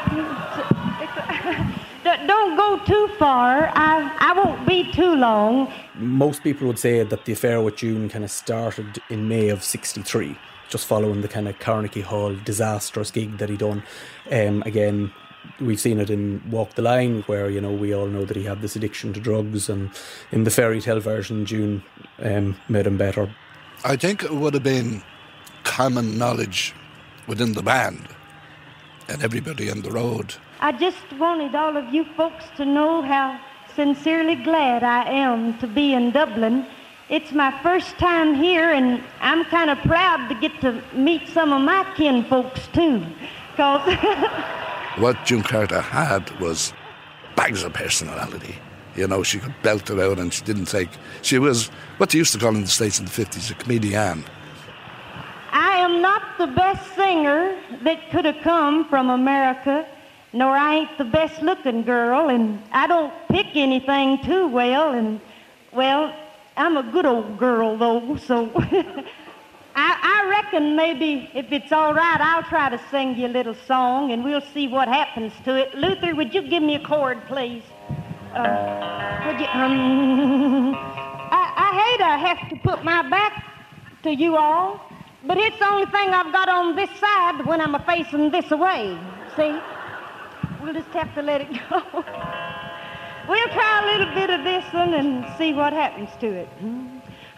Don't- 2.03 2.27
Don't 2.27 2.55
go 2.57 2.79
too 2.85 3.09
far. 3.19 3.69
I, 3.75 4.15
I 4.19 4.33
won't 4.33 4.65
be 4.67 4.91
too 4.93 5.13
long. 5.15 5.71
Most 5.95 6.41
people 6.43 6.67
would 6.67 6.79
say 6.79 7.03
that 7.03 7.25
the 7.25 7.33
affair 7.33 7.59
with 7.61 7.75
June 7.75 8.07
kind 8.07 8.23
of 8.23 8.31
started 8.31 8.99
in 9.09 9.27
May 9.27 9.49
of 9.49 9.63
'63, 9.63 10.37
just 10.69 10.85
following 10.85 11.21
the 11.21 11.27
kind 11.27 11.47
of 11.49 11.59
Carnegie 11.59 12.01
Hall 12.01 12.33
disastrous 12.45 13.11
gig 13.11 13.37
that 13.39 13.49
he'd 13.49 13.59
done. 13.59 13.83
Um, 14.31 14.61
again, 14.65 15.11
we've 15.59 15.79
seen 15.79 15.99
it 15.99 16.09
in 16.09 16.41
Walk 16.49 16.75
the 16.75 16.81
Line, 16.81 17.21
where 17.23 17.49
you 17.49 17.61
know 17.61 17.71
we 17.71 17.93
all 17.93 18.07
know 18.07 18.25
that 18.25 18.37
he 18.37 18.43
had 18.43 18.61
this 18.61 18.75
addiction 18.75 19.13
to 19.13 19.19
drugs, 19.19 19.69
and 19.69 19.91
in 20.31 20.43
the 20.43 20.51
fairy 20.51 20.81
tale 20.81 20.99
version, 20.99 21.45
June 21.45 21.83
um, 22.19 22.55
made 22.69 22.87
him 22.87 22.97
better. 22.97 23.33
I 23.83 23.95
think 23.95 24.23
it 24.23 24.33
would 24.33 24.53
have 24.53 24.63
been 24.63 25.03
common 25.63 26.17
knowledge 26.17 26.73
within 27.27 27.53
the 27.53 27.61
band 27.61 28.07
and 29.07 29.23
everybody 29.23 29.69
on 29.69 29.81
the 29.81 29.91
road. 29.91 30.35
I 30.59 30.71
just 30.71 31.11
wanted 31.19 31.53
all 31.53 31.77
of 31.77 31.93
you 31.93 32.03
folks 32.15 32.45
to 32.57 32.65
know 32.65 33.01
how 33.01 33.39
sincerely 33.75 34.35
glad 34.35 34.83
I 34.83 35.03
am 35.09 35.57
to 35.59 35.67
be 35.67 35.93
in 35.93 36.11
Dublin. 36.11 36.65
It's 37.09 37.31
my 37.31 37.51
first 37.61 37.97
time 37.99 38.33
here, 38.33 38.71
and 38.71 39.03
I'm 39.21 39.45
kind 39.45 39.69
of 39.69 39.77
proud 39.79 40.27
to 40.29 40.35
get 40.35 40.59
to 40.61 40.81
meet 40.93 41.27
some 41.29 41.53
of 41.53 41.61
my 41.61 41.85
kin 41.95 42.25
folks 42.25 42.67
too. 42.73 43.05
Cause 43.55 43.87
What 44.97 45.25
June 45.25 45.43
Carter 45.43 45.79
had 45.79 46.39
was 46.39 46.73
bags 47.35 47.61
of 47.63 47.73
personality. 47.73 48.55
You 48.95 49.07
know, 49.07 49.21
she 49.21 49.37
could 49.37 49.53
belt 49.61 49.91
it 49.91 49.99
out 49.99 50.17
and 50.17 50.33
she 50.33 50.43
didn't 50.43 50.65
take. 50.65 50.89
She 51.21 51.37
was 51.37 51.67
what 51.97 52.09
they 52.09 52.17
used 52.17 52.33
to 52.33 52.39
call 52.39 52.55
in 52.55 52.61
the 52.61 52.67
States 52.67 52.97
in 52.99 53.05
the 53.05 53.11
50s 53.11 53.51
a 53.51 53.53
comedian. 53.53 54.25
I 55.51 55.77
am 55.77 56.01
not 56.01 56.23
the 56.39 56.47
best 56.47 56.95
singer 56.95 57.55
that 57.83 58.09
could 58.09 58.25
have 58.25 58.41
come 58.41 58.89
from 58.89 59.11
America, 59.11 59.87
nor 60.33 60.57
I 60.57 60.75
ain't 60.77 60.97
the 60.97 61.05
best 61.05 61.43
looking 61.43 61.83
girl, 61.83 62.29
and 62.29 62.59
I 62.71 62.87
don't 62.87 63.13
pick 63.29 63.55
anything 63.55 64.23
too 64.23 64.47
well, 64.47 64.93
and 64.93 65.21
well, 65.73 66.11
I'm 66.57 66.75
a 66.75 66.83
good 66.83 67.05
old 67.05 67.37
girl 67.37 67.77
though, 67.77 68.17
so 68.17 68.47
reckon 70.47 70.75
maybe 70.75 71.29
if 71.33 71.51
it's 71.51 71.71
all 71.71 71.93
right, 71.93 72.19
I'll 72.21 72.43
try 72.43 72.69
to 72.69 72.79
sing 72.89 73.17
you 73.17 73.27
a 73.27 73.29
little 73.29 73.55
song, 73.67 74.11
and 74.11 74.23
we'll 74.23 74.43
see 74.53 74.67
what 74.67 74.87
happens 74.87 75.33
to 75.43 75.55
it. 75.55 75.75
Luther, 75.75 76.15
would 76.15 76.33
you 76.33 76.41
give 76.41 76.63
me 76.63 76.73
a 76.75 76.79
chord, 76.79 77.21
please? 77.27 77.63
Uh, 78.33 79.23
would 79.25 79.39
you? 79.39 79.45
Um, 79.47 80.73
I, 80.75 81.53
I 81.57 81.71
hate 81.81 82.01
I 82.01 82.17
have 82.17 82.49
to 82.49 82.55
put 82.63 82.83
my 82.83 83.07
back 83.09 83.43
to 84.03 84.11
you 84.11 84.37
all, 84.37 84.79
but 85.25 85.37
it's 85.37 85.57
the 85.59 85.67
only 85.67 85.85
thing 85.87 86.09
I've 86.09 86.31
got 86.31 86.47
on 86.47 86.75
this 86.75 86.89
side 86.99 87.45
when 87.45 87.59
I'm 87.59 87.77
facing 87.83 88.31
this 88.31 88.49
away. 88.51 88.97
See? 89.35 89.59
We'll 90.61 90.73
just 90.73 90.87
have 90.89 91.13
to 91.15 91.21
let 91.21 91.41
it 91.41 91.51
go. 91.69 91.81
we'll 93.27 93.49
try 93.49 93.81
a 93.83 93.85
little 93.97 94.13
bit 94.15 94.29
of 94.29 94.43
this 94.45 94.63
one 94.73 94.93
and 94.93 95.25
see 95.37 95.53
what 95.53 95.73
happens 95.73 96.09
to 96.21 96.27
it. 96.27 96.47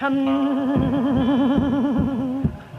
Um, 0.02 2.16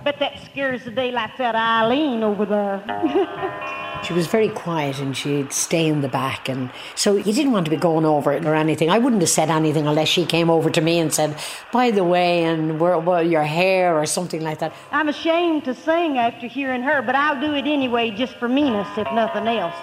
bet 0.04 0.18
that 0.18 0.38
scares 0.44 0.84
the 0.84 0.90
daylights 0.90 1.40
out 1.40 1.54
of 1.54 1.60
Eileen 1.60 2.22
over 2.22 2.44
there. 2.46 3.86
She 4.02 4.14
was 4.14 4.26
very 4.26 4.48
quiet 4.48 4.98
and 4.98 5.14
she'd 5.16 5.52
stay 5.52 5.86
in 5.86 6.00
the 6.00 6.08
back. 6.08 6.48
And 6.48 6.70
so 6.94 7.16
you 7.16 7.32
didn't 7.32 7.52
want 7.52 7.66
to 7.66 7.70
be 7.70 7.76
going 7.76 8.06
over 8.06 8.32
it 8.32 8.44
or 8.46 8.54
anything. 8.54 8.88
I 8.90 8.98
wouldn't 8.98 9.20
have 9.20 9.28
said 9.28 9.50
anything 9.50 9.86
unless 9.86 10.08
she 10.08 10.24
came 10.24 10.48
over 10.48 10.70
to 10.70 10.80
me 10.80 10.98
and 10.98 11.12
said, 11.12 11.36
by 11.72 11.90
the 11.90 12.02
way, 12.02 12.44
and 12.44 12.80
where, 12.80 12.98
well, 12.98 13.22
your 13.22 13.42
hair 13.42 13.96
or 13.98 14.06
something 14.06 14.42
like 14.42 14.58
that. 14.60 14.72
I'm 14.90 15.08
ashamed 15.08 15.64
to 15.64 15.74
sing 15.74 16.16
after 16.16 16.46
hearing 16.46 16.82
her, 16.82 17.02
but 17.02 17.14
I'll 17.14 17.40
do 17.40 17.54
it 17.54 17.66
anyway 17.66 18.10
just 18.10 18.34
for 18.36 18.48
meanness, 18.48 18.88
if 18.96 19.06
nothing 19.12 19.46
else. 19.46 19.76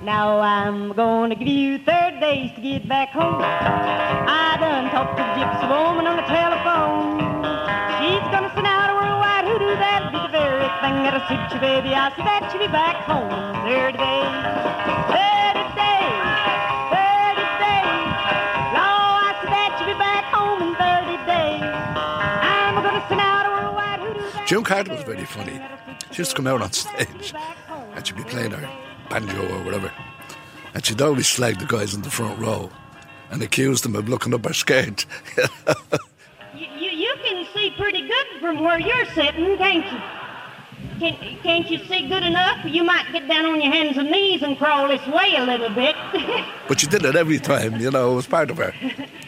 Now 0.00 0.40
I'm 0.40 0.92
gonna 0.92 1.36
give 1.36 1.48
you 1.48 1.78
30 1.78 2.20
days 2.20 2.52
to 2.56 2.60
get 2.60 2.88
back 2.88 3.10
home. 3.10 3.40
I 3.40 4.56
done 4.58 4.90
talked 4.90 5.16
to 5.16 5.22
the 5.22 5.28
gypsy 5.38 5.68
woman 5.68 6.06
on 6.06 6.16
the 6.16 6.22
telephone. 6.22 7.31
Worldwide 9.72 10.02
that'll 10.02 10.10
be 10.10 10.18
the 10.18 10.32
very 10.32 10.68
thing 10.80 10.96
that'll 11.02 11.24
suit 11.28 11.54
you, 11.54 11.60
baby. 11.60 11.94
I 11.94 12.10
said 12.16 12.26
that 12.26 12.50
you'll 12.52 12.62
be 12.62 12.72
back 12.72 12.96
home 13.08 13.32
in 13.32 13.72
30 13.72 13.96
days. 13.98 14.32
30 15.08 15.64
days, 15.80 16.20
30 16.92 17.44
days. 17.62 18.12
Lord, 18.76 19.22
I 19.24 19.32
said 19.40 19.50
that 19.52 19.72
you'll 19.78 19.92
be 19.92 19.98
back 19.98 20.24
home 20.28 20.60
in 20.62 20.72
30 20.76 21.16
days. 21.24 21.64
I'm 21.64 22.74
gonna 22.82 23.04
send 23.08 23.20
out 23.20 23.46
a 23.46 23.50
worldwide 23.50 24.00
hoodoo. 24.00 24.46
June 24.46 24.64
Carter 24.64 24.92
was 24.92 25.04
very 25.04 25.24
funny. 25.24 25.60
She 26.10 26.18
used 26.18 26.30
to 26.32 26.36
come 26.36 26.46
out 26.46 26.60
on 26.60 26.72
stage 26.72 27.34
and 27.94 28.06
she'd 28.06 28.16
be 28.16 28.24
playing 28.24 28.50
her 28.52 28.68
banjo 29.08 29.40
or 29.56 29.64
whatever. 29.64 29.90
And 30.74 30.84
she'd 30.84 31.00
always 31.00 31.28
slag 31.28 31.58
the 31.58 31.66
guys 31.66 31.94
in 31.94 32.02
the 32.02 32.10
front 32.10 32.38
row 32.38 32.70
and 33.30 33.42
accuse 33.42 33.80
them 33.82 33.96
of 33.96 34.08
looking 34.08 34.34
up 34.34 34.44
her 34.46 34.52
skirt. 34.52 35.06
see 37.54 37.70
pretty 37.76 38.06
good 38.06 38.26
from 38.40 38.60
where 38.60 38.78
you're 38.78 39.06
sitting, 39.06 39.56
can't 39.56 39.84
you? 39.84 40.00
Can, 40.98 41.38
can't 41.42 41.70
you 41.70 41.78
see 41.86 42.08
good 42.08 42.22
enough? 42.22 42.64
You 42.64 42.84
might 42.84 43.10
get 43.12 43.28
down 43.28 43.46
on 43.46 43.60
your 43.60 43.72
hands 43.72 43.96
and 43.96 44.10
knees 44.10 44.42
and 44.42 44.56
crawl 44.56 44.88
this 44.88 45.04
way 45.06 45.34
a 45.36 45.44
little 45.44 45.70
bit. 45.70 45.96
but 46.68 46.80
she 46.80 46.86
did 46.86 47.04
it 47.04 47.16
every 47.16 47.38
time, 47.38 47.80
you 47.80 47.90
know, 47.90 48.12
it 48.12 48.14
was 48.14 48.26
part 48.26 48.50
of 48.50 48.58
her. 48.58 48.72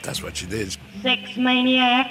That's 0.02 0.22
what 0.22 0.37
she 0.37 0.46
did. 0.46 0.76
Sex 1.02 1.37
maniac. 1.37 2.06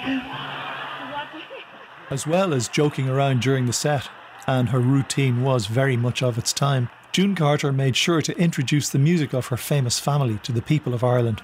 As 2.10 2.26
well 2.26 2.52
as 2.52 2.68
joking 2.68 3.08
around 3.08 3.40
during 3.40 3.66
the 3.66 3.72
set, 3.72 4.08
and 4.46 4.68
her 4.68 4.80
routine 4.80 5.42
was 5.42 5.66
very 5.66 5.96
much 5.96 6.22
of 6.22 6.36
its 6.36 6.52
time, 6.52 6.90
June 7.12 7.34
Carter 7.34 7.72
made 7.72 7.96
sure 7.96 8.20
to 8.20 8.36
introduce 8.36 8.90
the 8.90 8.98
music 8.98 9.32
of 9.32 9.46
her 9.46 9.56
famous 9.56 9.98
family 9.98 10.38
to 10.42 10.52
the 10.52 10.60
people 10.60 10.92
of 10.94 11.04
Ireland. 11.04 11.42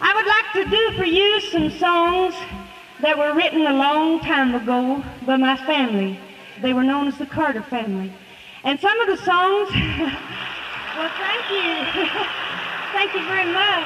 I 0.00 0.14
would 0.14 0.26
like 0.26 0.52
to 0.64 0.70
do 0.70 0.96
for 0.96 1.04
you 1.04 1.40
some 1.40 1.70
songs 1.78 2.34
that 3.04 3.18
were 3.18 3.34
written 3.34 3.66
a 3.66 3.72
long 3.74 4.18
time 4.20 4.54
ago 4.54 5.04
by 5.26 5.36
my 5.36 5.54
family. 5.66 6.18
They 6.62 6.72
were 6.72 6.82
known 6.82 7.06
as 7.06 7.18
the 7.18 7.26
Carter 7.26 7.62
family. 7.62 8.10
And 8.62 8.80
some 8.80 8.98
of 8.98 9.08
the 9.08 9.22
songs, 9.22 9.68
well, 10.96 11.10
thank 11.20 11.50
you. 11.52 11.84
thank 12.96 13.12
you 13.12 13.22
very 13.26 13.52
much. 13.52 13.84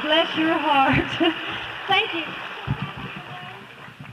Bless 0.02 0.34
your 0.34 0.56
heart. 0.56 1.34
thank 1.88 2.14
you. 2.14 2.24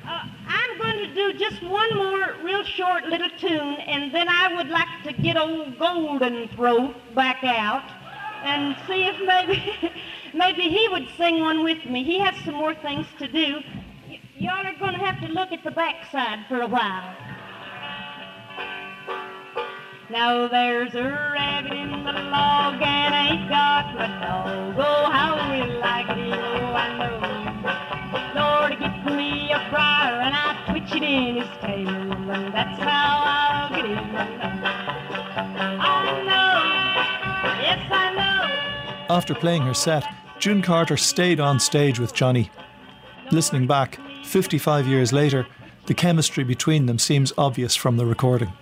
Uh, 0.05 0.25
I'm 0.49 0.77
going 0.79 0.97
to 0.97 1.13
do 1.15 1.31
just 1.39 1.63
one 1.63 1.95
more 1.95 2.35
real 2.43 2.65
short 2.65 3.05
little 3.05 3.29
tune, 3.37 3.77
and 3.87 4.13
then 4.13 4.27
I 4.27 4.53
would 4.53 4.67
like 4.67 5.03
to 5.05 5.13
get 5.13 5.37
old 5.37 5.79
Golden 5.79 6.49
Throat 6.49 6.93
back 7.15 7.41
out 7.45 7.83
and 8.43 8.75
see 8.87 9.05
if 9.07 9.17
maybe 9.25 9.61
maybe 10.33 10.63
he 10.63 10.87
would 10.89 11.07
sing 11.17 11.39
one 11.41 11.63
with 11.63 11.85
me. 11.85 12.03
He 12.03 12.19
has 12.19 12.35
some 12.45 12.55
more 12.55 12.75
things 12.75 13.07
to 13.19 13.27
do. 13.27 13.61
Y- 14.09 14.19
y'all 14.37 14.65
are 14.65 14.73
going 14.73 14.93
to 14.93 14.99
have 14.99 15.19
to 15.21 15.27
look 15.27 15.51
at 15.51 15.63
the 15.63 15.71
backside 15.71 16.45
for 16.47 16.61
a 16.61 16.67
while. 16.67 17.15
Now 20.09 20.47
there's 20.47 20.95
a 20.95 21.03
rabbit 21.03 21.73
in 21.73 22.03
the 22.03 22.13
log 22.13 22.81
and 22.81 23.15
ain't 23.15 23.49
got 23.49 23.85
a 23.95 24.07
dog. 24.21 24.75
Oh, 24.77 25.11
how 25.11 25.51
we 25.51 25.63
like 25.79 26.09
it, 26.09 26.33
oh, 26.33 26.73
I 26.75 26.97
know. 26.97 27.59
Lord, 28.35 28.79
give 28.79 29.15
me 29.15 29.51
a 29.51 29.59
briar 29.71 30.21
and 30.21 30.35
I 30.35 30.55
twitch 30.69 30.93
it 30.95 31.03
in 31.03 31.37
his 31.37 31.49
tail, 31.61 31.89
and 31.89 32.53
that's 32.53 32.79
how 32.79 33.23
I'll 33.25 33.69
get 33.75 33.85
him. 33.85 34.15
Oh, 35.67 35.77
I 35.81 36.23
know, 36.25 37.61
yes, 37.61 37.79
I. 37.91 38.08
After 39.09 39.33
playing 39.33 39.63
her 39.63 39.73
set, 39.73 40.05
June 40.37 40.61
Carter 40.61 40.95
stayed 40.95 41.39
on 41.39 41.59
stage 41.59 41.99
with 41.99 42.13
Johnny. 42.13 42.51
Listening 43.31 43.65
back, 43.65 43.99
55 44.23 44.85
years 44.87 45.11
later, 45.11 45.47
the 45.87 45.95
chemistry 45.95 46.43
between 46.43 46.85
them 46.85 46.99
seems 46.99 47.33
obvious 47.35 47.75
from 47.75 47.97
the 47.97 48.05
recording. 48.05 48.53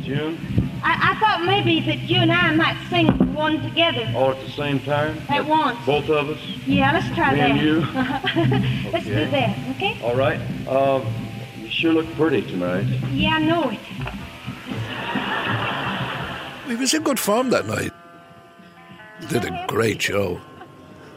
June? 0.00 0.36
I, 0.82 1.12
I 1.12 1.20
thought 1.20 1.44
maybe 1.44 1.78
that 1.86 1.98
you 1.98 2.16
and 2.18 2.32
I 2.32 2.52
might 2.54 2.76
sing 2.88 3.06
one 3.32 3.62
together. 3.62 4.10
All 4.16 4.32
at 4.32 4.44
the 4.44 4.50
same 4.50 4.80
time? 4.80 5.20
At 5.28 5.46
once. 5.46 5.78
Both 5.86 6.08
of 6.10 6.30
us? 6.30 6.38
Yeah, 6.66 6.90
let's 6.92 7.06
try 7.14 7.32
Me 7.32 7.38
that. 7.38 7.50
and 7.50 7.60
you? 7.60 7.80
let's 8.90 9.04
do 9.04 9.30
that, 9.30 9.56
okay? 9.76 10.00
All 10.02 10.16
right. 10.16 10.40
Um, 10.66 11.06
you 11.60 11.70
sure 11.70 11.92
look 11.92 12.12
pretty 12.16 12.42
tonight. 12.42 12.86
Yeah, 13.12 13.36
I 13.36 13.38
know 13.40 13.70
it. 13.70 13.78
He 16.68 16.74
was 16.76 16.92
in 16.92 17.02
good 17.04 17.18
form 17.20 17.50
that 17.50 17.66
night. 17.66 17.92
Did 19.28 19.44
a 19.44 19.64
great 19.68 20.02
show. 20.02 20.40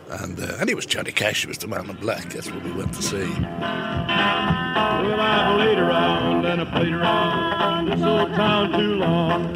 And, 0.10 0.40
uh, 0.40 0.58
and 0.60 0.70
he 0.70 0.76
was 0.76 0.86
Johnny 0.86 1.12
Cash, 1.12 1.42
he 1.42 1.48
was 1.48 1.58
the 1.58 1.68
man 1.68 1.90
in 1.90 1.96
black. 1.96 2.30
That's 2.34 2.52
what 2.52 2.64
we 2.64 2.72
went 2.72 2.94
to 2.94 3.02
see. 3.02 3.18
Well, 3.18 5.20
I've 5.20 5.58
laid 5.58 5.80
around 5.80 6.46
and 6.46 6.62
I 6.62 6.66
played 6.66 6.94
around 6.94 7.88
this 7.90 8.02
old 8.02 8.30
town 8.36 8.72
too 8.74 8.96
long. 8.96 9.56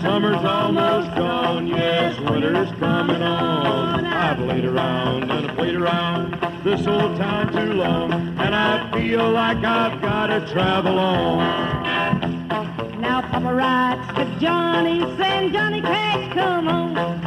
Summer's 0.00 0.44
almost 0.44 1.14
gone, 1.16 1.66
yes, 1.68 2.18
winter's 2.28 2.70
coming 2.78 3.22
on. 3.22 4.04
I've 4.04 4.40
laid 4.40 4.64
around 4.64 5.30
and 5.30 5.50
I 5.50 5.54
played 5.54 5.74
around 5.76 6.32
this 6.64 6.86
old 6.86 7.16
town 7.16 7.52
too 7.52 7.72
long, 7.74 8.12
and 8.12 8.54
I 8.54 8.90
feel 8.92 9.30
like 9.30 9.58
I've 9.58 10.00
got 10.00 10.26
to 10.28 10.46
travel 10.52 10.98
on. 10.98 11.38
Now 13.00 13.20
Papa 13.22 13.54
writes 13.54 14.06
to 14.16 14.40
Johnny, 14.40 15.00
saying 15.16 15.52
Johnny 15.52 15.80
Cash, 15.80 16.32
come 16.34 16.68
on. 16.68 17.21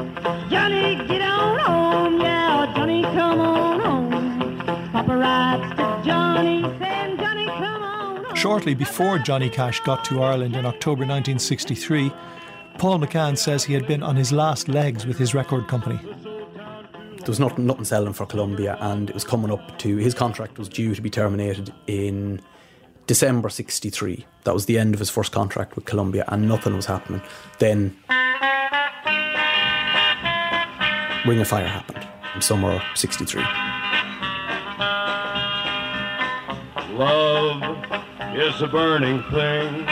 Johnny, 0.50 0.96
get 1.08 1.22
on 1.22 1.60
home, 1.60 2.22
yeah, 2.22 2.72
Johnny, 2.76 3.02
come 3.02 3.40
on 3.40 3.80
home. 3.80 4.92
Papa 4.92 5.18
writes 5.18 5.70
to 5.72 6.02
Johnny, 6.06 6.62
saying 6.80 7.18
Johnny, 7.18 7.46
come 7.48 7.82
on. 7.82 8.36
Shortly 8.36 8.76
before 8.76 9.18
Johnny 9.18 9.50
Cash 9.50 9.80
got 9.82 10.06
to 10.06 10.22
Ireland 10.22 10.56
in 10.56 10.66
October 10.66 11.02
1963, 11.02 12.12
Paul 12.78 13.00
McCann 13.00 13.38
says 13.38 13.64
he 13.64 13.74
had 13.74 13.88
been 13.88 14.04
on 14.04 14.16
his 14.16 14.32
last 14.32 14.68
legs 14.68 15.06
with 15.06 15.18
his 15.18 15.34
record 15.34 15.68
company. 15.68 16.00
There 16.04 17.32
was 17.32 17.40
nothing, 17.40 17.66
nothing 17.66 17.86
selling 17.86 18.14
for 18.14 18.28
Columbia, 18.28 18.78
and 18.82 19.10
it 19.10 19.14
was 19.16 19.24
coming 19.24 19.52
up 19.52 19.80
to 19.80 19.98
his 19.98 20.14
contract 20.14 20.60
was 20.60 20.70
due 20.70 20.94
to 20.94 21.02
be 21.02 21.10
terminated 21.10 21.74
in 21.88 22.40
December 23.08 23.50
'63. 23.50 24.26
That 24.44 24.54
was 24.54 24.68
the 24.68 24.78
end 24.78 24.94
of 24.94 25.00
his 25.00 25.10
first 25.10 25.32
contract 25.32 25.76
with 25.76 25.86
Columbia, 25.86 26.24
and 26.28 26.48
nothing 26.48 26.76
was 26.76 26.86
happening. 26.86 27.24
Then 27.58 27.98
Ring 31.26 31.40
of 31.40 31.48
Fire 31.48 31.66
happened 31.68 32.08
in 32.36 32.42
summer 32.42 32.82
'63. 32.94 33.42
Love 36.94 37.64
is 38.36 38.62
a 38.62 38.68
burning 38.68 39.24
thing, 39.32 39.88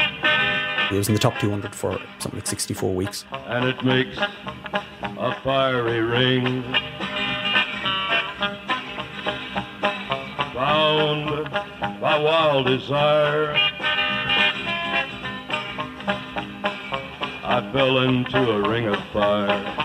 He 0.89 0.98
was 0.98 1.08
in 1.08 1.13
the 1.15 1.19
top 1.19 1.38
200 1.39 1.74
for 1.74 1.98
something 2.19 2.39
like 2.39 2.48
64 2.48 2.93
weeks. 2.93 3.26
and 3.48 3.65
it 3.65 3.84
makes 3.84 4.17
a 4.17 5.36
fiery 5.43 6.02
ring. 6.02 6.62
Bound 10.54 11.50
by 12.00 12.19
wild 12.19 12.67
desire, 12.67 13.54
I 17.43 17.69
fell 17.74 18.00
into 18.00 18.52
a 18.52 18.69
ring 18.69 18.88
of 18.88 19.00
fire. 19.12 19.80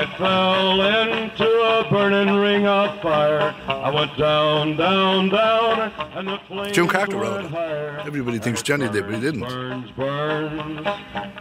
I 0.00 0.06
fell 0.16 0.80
into 0.80 1.44
a 1.44 1.86
burning 1.90 2.34
ring 2.34 2.66
of 2.66 3.02
fire. 3.02 3.54
I 3.68 3.90
went 3.90 4.16
down, 4.16 4.78
down, 4.78 5.28
down, 5.28 5.92
and 6.14 6.26
the 6.26 6.38
flames 6.48 6.74
June 6.74 6.88
Carter 6.88 7.18
wrote 7.18 7.44
it. 7.44 8.06
Everybody 8.06 8.38
thinks 8.38 8.62
Johnny 8.62 8.88
did, 8.88 9.04
but 9.04 9.16
he 9.16 9.20
didn't. 9.20 9.42
Burns, 9.42 9.90
burns, 9.90 10.86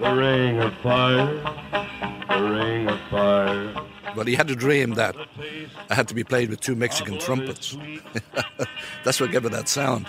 the 0.01 0.13
ring 0.13 0.59
of 0.59 0.73
fire, 0.83 1.27
the 2.27 2.49
ring 2.51 2.89
of 2.89 2.99
fire. 3.09 3.73
But 4.13 4.27
he 4.27 4.35
had 4.35 4.49
a 4.49 4.55
dream 4.57 4.95
that 4.95 5.15
I 5.89 5.95
had 5.95 6.09
to 6.09 6.13
be 6.13 6.25
played 6.25 6.49
with 6.49 6.59
two 6.59 6.75
Mexican 6.75 7.17
trumpets. 7.17 7.77
That's 9.05 9.21
what 9.21 9.31
gave 9.31 9.45
it 9.45 9.53
that 9.53 9.69
sound. 9.69 10.05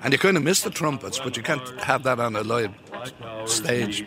And 0.00 0.12
you 0.12 0.18
kind 0.20 0.36
of 0.36 0.44
miss 0.44 0.62
the 0.62 0.70
trumpets, 0.70 1.18
but 1.18 1.36
you 1.36 1.42
can't 1.42 1.68
have 1.80 2.04
that 2.04 2.20
on 2.20 2.36
a 2.36 2.44
live 2.44 2.72
stage. 3.46 4.06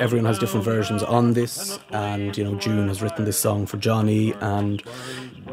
Everyone 0.00 0.26
has 0.26 0.38
different 0.38 0.64
versions 0.64 1.02
on 1.02 1.32
this, 1.32 1.80
and 1.90 2.36
you 2.38 2.44
know, 2.44 2.54
June 2.54 2.86
has 2.86 3.02
written 3.02 3.24
this 3.24 3.36
song 3.36 3.66
for 3.66 3.76
Johnny, 3.76 4.32
and 4.40 4.80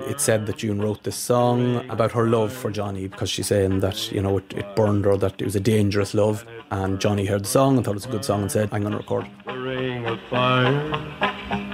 it's 0.06 0.24
said 0.24 0.46
that 0.46 0.58
June 0.58 0.80
wrote 0.80 1.02
this 1.04 1.16
song 1.16 1.90
about 1.90 2.12
her 2.12 2.28
love 2.28 2.54
for 2.54 2.70
Johnny 2.70 3.08
because 3.08 3.32
she's 3.32 3.48
saying 3.48 3.80
that 3.80 4.12
you 4.12 4.22
know 4.22 4.38
it, 4.38 4.54
it 4.54 4.76
burned 4.76 5.06
her, 5.06 5.18
that 5.18 5.42
it 5.42 5.46
was 5.46 5.56
a 5.56 5.60
dangerous 5.60 6.14
love, 6.14 6.46
and 6.70 7.02
Johnny 7.02 7.26
heard 7.26 7.44
the 7.44 7.50
song 7.50 7.78
and 7.78 7.84
thought 7.86 7.92
it 7.92 7.96
was 7.96 8.06
a 8.06 8.10
good 8.10 8.26
song 8.26 8.44
and 8.44 8.52
said, 8.52 8.70
"I'm 8.72 8.82
going 8.82 8.92
to 8.92 9.00
record." 9.00 9.26
it." 9.26 9.32
The 9.46 9.58
ring 9.58 10.06
of 10.06 10.20
fire, 10.30 10.74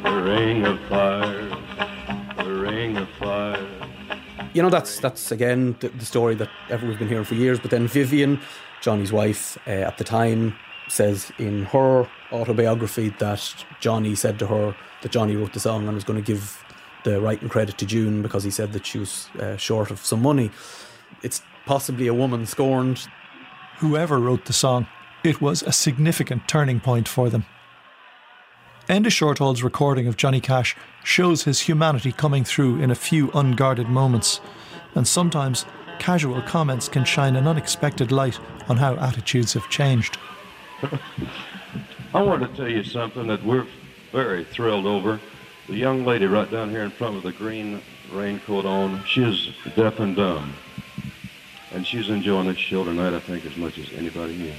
the 0.04 0.22
ring 0.24 0.66
of 0.66 0.80
fire, 0.88 1.43
You 4.54 4.62
know, 4.62 4.70
that's 4.70 5.00
that's 5.00 5.32
again 5.32 5.76
the, 5.80 5.90
the 5.90 6.06
story 6.06 6.36
that 6.36 6.50
everyone's 6.70 7.00
been 7.00 7.08
hearing 7.08 7.26
for 7.26 7.36
years. 7.36 7.60
But 7.60 7.72
then 7.72 7.88
Vivian, 7.88 8.40
Johnny's 8.82 9.12
wife, 9.12 9.58
uh, 9.68 9.72
at 9.72 9.98
the 9.98 10.04
time, 10.04 10.56
says 10.88 11.32
in 11.40 11.66
her 11.66 12.08
autobiography 12.32 13.10
that 13.20 13.66
Johnny 13.80 14.16
said 14.16 14.38
to 14.40 14.48
her 14.48 14.76
that 15.02 15.12
Johnny 15.12 15.36
wrote 15.36 15.54
the 15.54 15.60
song 15.60 15.86
and 15.88 15.96
was 15.96 16.04
going 16.04 16.22
to 16.22 16.26
give 16.26 16.64
the 17.04 17.20
writing 17.20 17.50
credit 17.50 17.78
to 17.80 17.86
June 17.86 18.22
because 18.22 18.44
he 18.44 18.52
said 18.52 18.74
that 18.74 18.86
she 18.86 19.00
was 19.00 19.28
uh, 19.40 19.58
short 19.58 19.92
of 19.92 20.00
some 20.00 20.22
money. 20.22 20.52
It's 21.22 21.42
possibly 21.66 22.08
a 22.08 22.14
woman 22.14 22.46
scorned. 22.46 23.08
Whoever 23.80 24.20
wrote 24.20 24.46
the 24.46 24.54
song, 24.54 24.88
it 25.24 25.42
was 25.42 25.64
a 25.64 25.72
significant 25.72 26.48
turning 26.48 26.80
point 26.80 27.08
for 27.08 27.30
them. 27.30 27.46
Enda 28.88 29.12
Shortall's 29.12 29.64
recording 29.64 30.08
of 30.08 30.18
Johnny 30.18 30.42
Cash 30.42 30.76
shows 31.04 31.44
his 31.44 31.62
humanity 31.62 32.12
coming 32.12 32.44
through 32.44 32.82
in 32.82 32.90
a 32.90 32.96
few 32.96 33.30
unguarded 33.32 33.88
moments, 33.88 34.42
and 34.96 35.08
sometimes 35.08 35.66
casual 36.00 36.42
comments 36.42 36.88
can 36.88 37.06
shine 37.06 37.36
an 37.36 37.48
unexpected 37.48 38.12
light 38.12 38.40
on 38.68 38.78
how 38.78 38.96
attitudes 38.96 39.54
have 39.54 39.70
changed. 39.70 40.18
I 42.14 42.22
want 42.22 42.42
to 42.42 42.48
tell 42.56 42.70
you 42.70 42.84
something 42.84 43.28
that 43.28 43.44
we're 43.44 43.68
very 44.12 44.44
thrilled 44.44 44.86
over. 44.86 45.20
The 45.68 45.76
young 45.76 46.06
lady 46.06 46.26
right 46.26 46.50
down 46.50 46.70
here 46.70 46.84
in 46.84 46.92
front 46.92 47.16
with 47.16 47.24
the 47.24 47.32
green 47.32 47.82
raincoat 48.12 48.66
on, 48.66 49.04
she's 49.06 49.50
deaf 49.76 50.00
and 50.00 50.16
dumb. 50.16 50.54
And 51.72 51.88
she's 51.88 52.10
enjoying 52.10 52.48
this 52.48 52.58
show 52.58 52.84
tonight, 52.84 53.16
I 53.16 53.20
think, 53.20 53.46
as 53.46 53.58
much 53.58 53.80
as 53.80 53.92
anybody 53.94 54.36
here. 54.36 54.56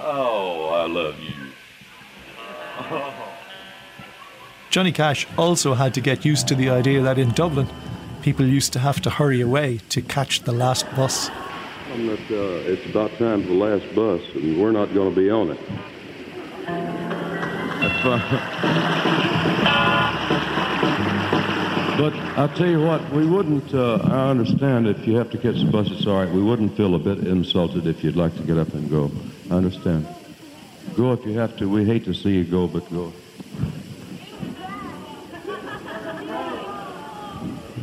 Oh, 0.00 0.68
I 0.72 0.86
love 0.86 1.18
you. 1.20 1.34
Johnny 4.70 4.92
Cash 4.92 5.26
also 5.36 5.74
had 5.74 5.94
to 5.94 6.00
get 6.00 6.24
used 6.24 6.46
to 6.48 6.54
the 6.54 6.70
idea 6.70 7.02
that 7.02 7.18
in 7.18 7.30
Dublin, 7.30 7.66
people 8.22 8.46
used 8.46 8.72
to 8.74 8.78
have 8.78 9.00
to 9.02 9.10
hurry 9.10 9.40
away 9.40 9.78
to 9.88 10.02
catch 10.02 10.42
the 10.42 10.52
last 10.52 10.86
bus. 10.94 11.30
I'm 11.92 12.06
that, 12.06 12.20
uh, 12.30 12.70
it's 12.70 12.84
about 12.86 13.10
time 13.18 13.42
for 13.42 13.48
the 13.48 13.54
last 13.54 13.94
bus, 13.94 14.20
and 14.34 14.60
we're 14.60 14.72
not 14.72 14.92
going 14.92 15.14
to 15.14 15.20
be 15.20 15.30
on 15.30 15.50
it. 15.50 15.60
That's 17.80 18.02
fine. 18.02 18.20
But 21.98 22.14
I'll 22.38 22.48
tell 22.50 22.68
you 22.68 22.80
what, 22.80 23.10
we 23.10 23.26
wouldn't, 23.26 23.74
uh, 23.74 23.96
I 24.04 24.30
understand 24.30 24.86
if 24.86 25.04
you 25.04 25.16
have 25.16 25.30
to 25.30 25.38
catch 25.38 25.56
the 25.56 25.70
bus, 25.70 25.90
it's 25.90 26.06
all 26.06 26.22
right. 26.22 26.30
We 26.30 26.42
wouldn't 26.42 26.76
feel 26.76 26.94
a 26.94 26.98
bit 26.98 27.26
insulted 27.26 27.88
if 27.88 28.04
you'd 28.04 28.14
like 28.14 28.36
to 28.36 28.42
get 28.42 28.56
up 28.56 28.72
and 28.74 28.88
go. 28.88 29.10
I 29.50 29.54
understand. 29.54 30.06
Go 30.96 31.12
if 31.12 31.24
you 31.24 31.38
have 31.38 31.56
to. 31.58 31.68
We 31.68 31.84
hate 31.84 32.04
to 32.04 32.14
see 32.14 32.30
you 32.30 32.44
go, 32.44 32.66
but 32.66 32.90
go. 32.90 33.12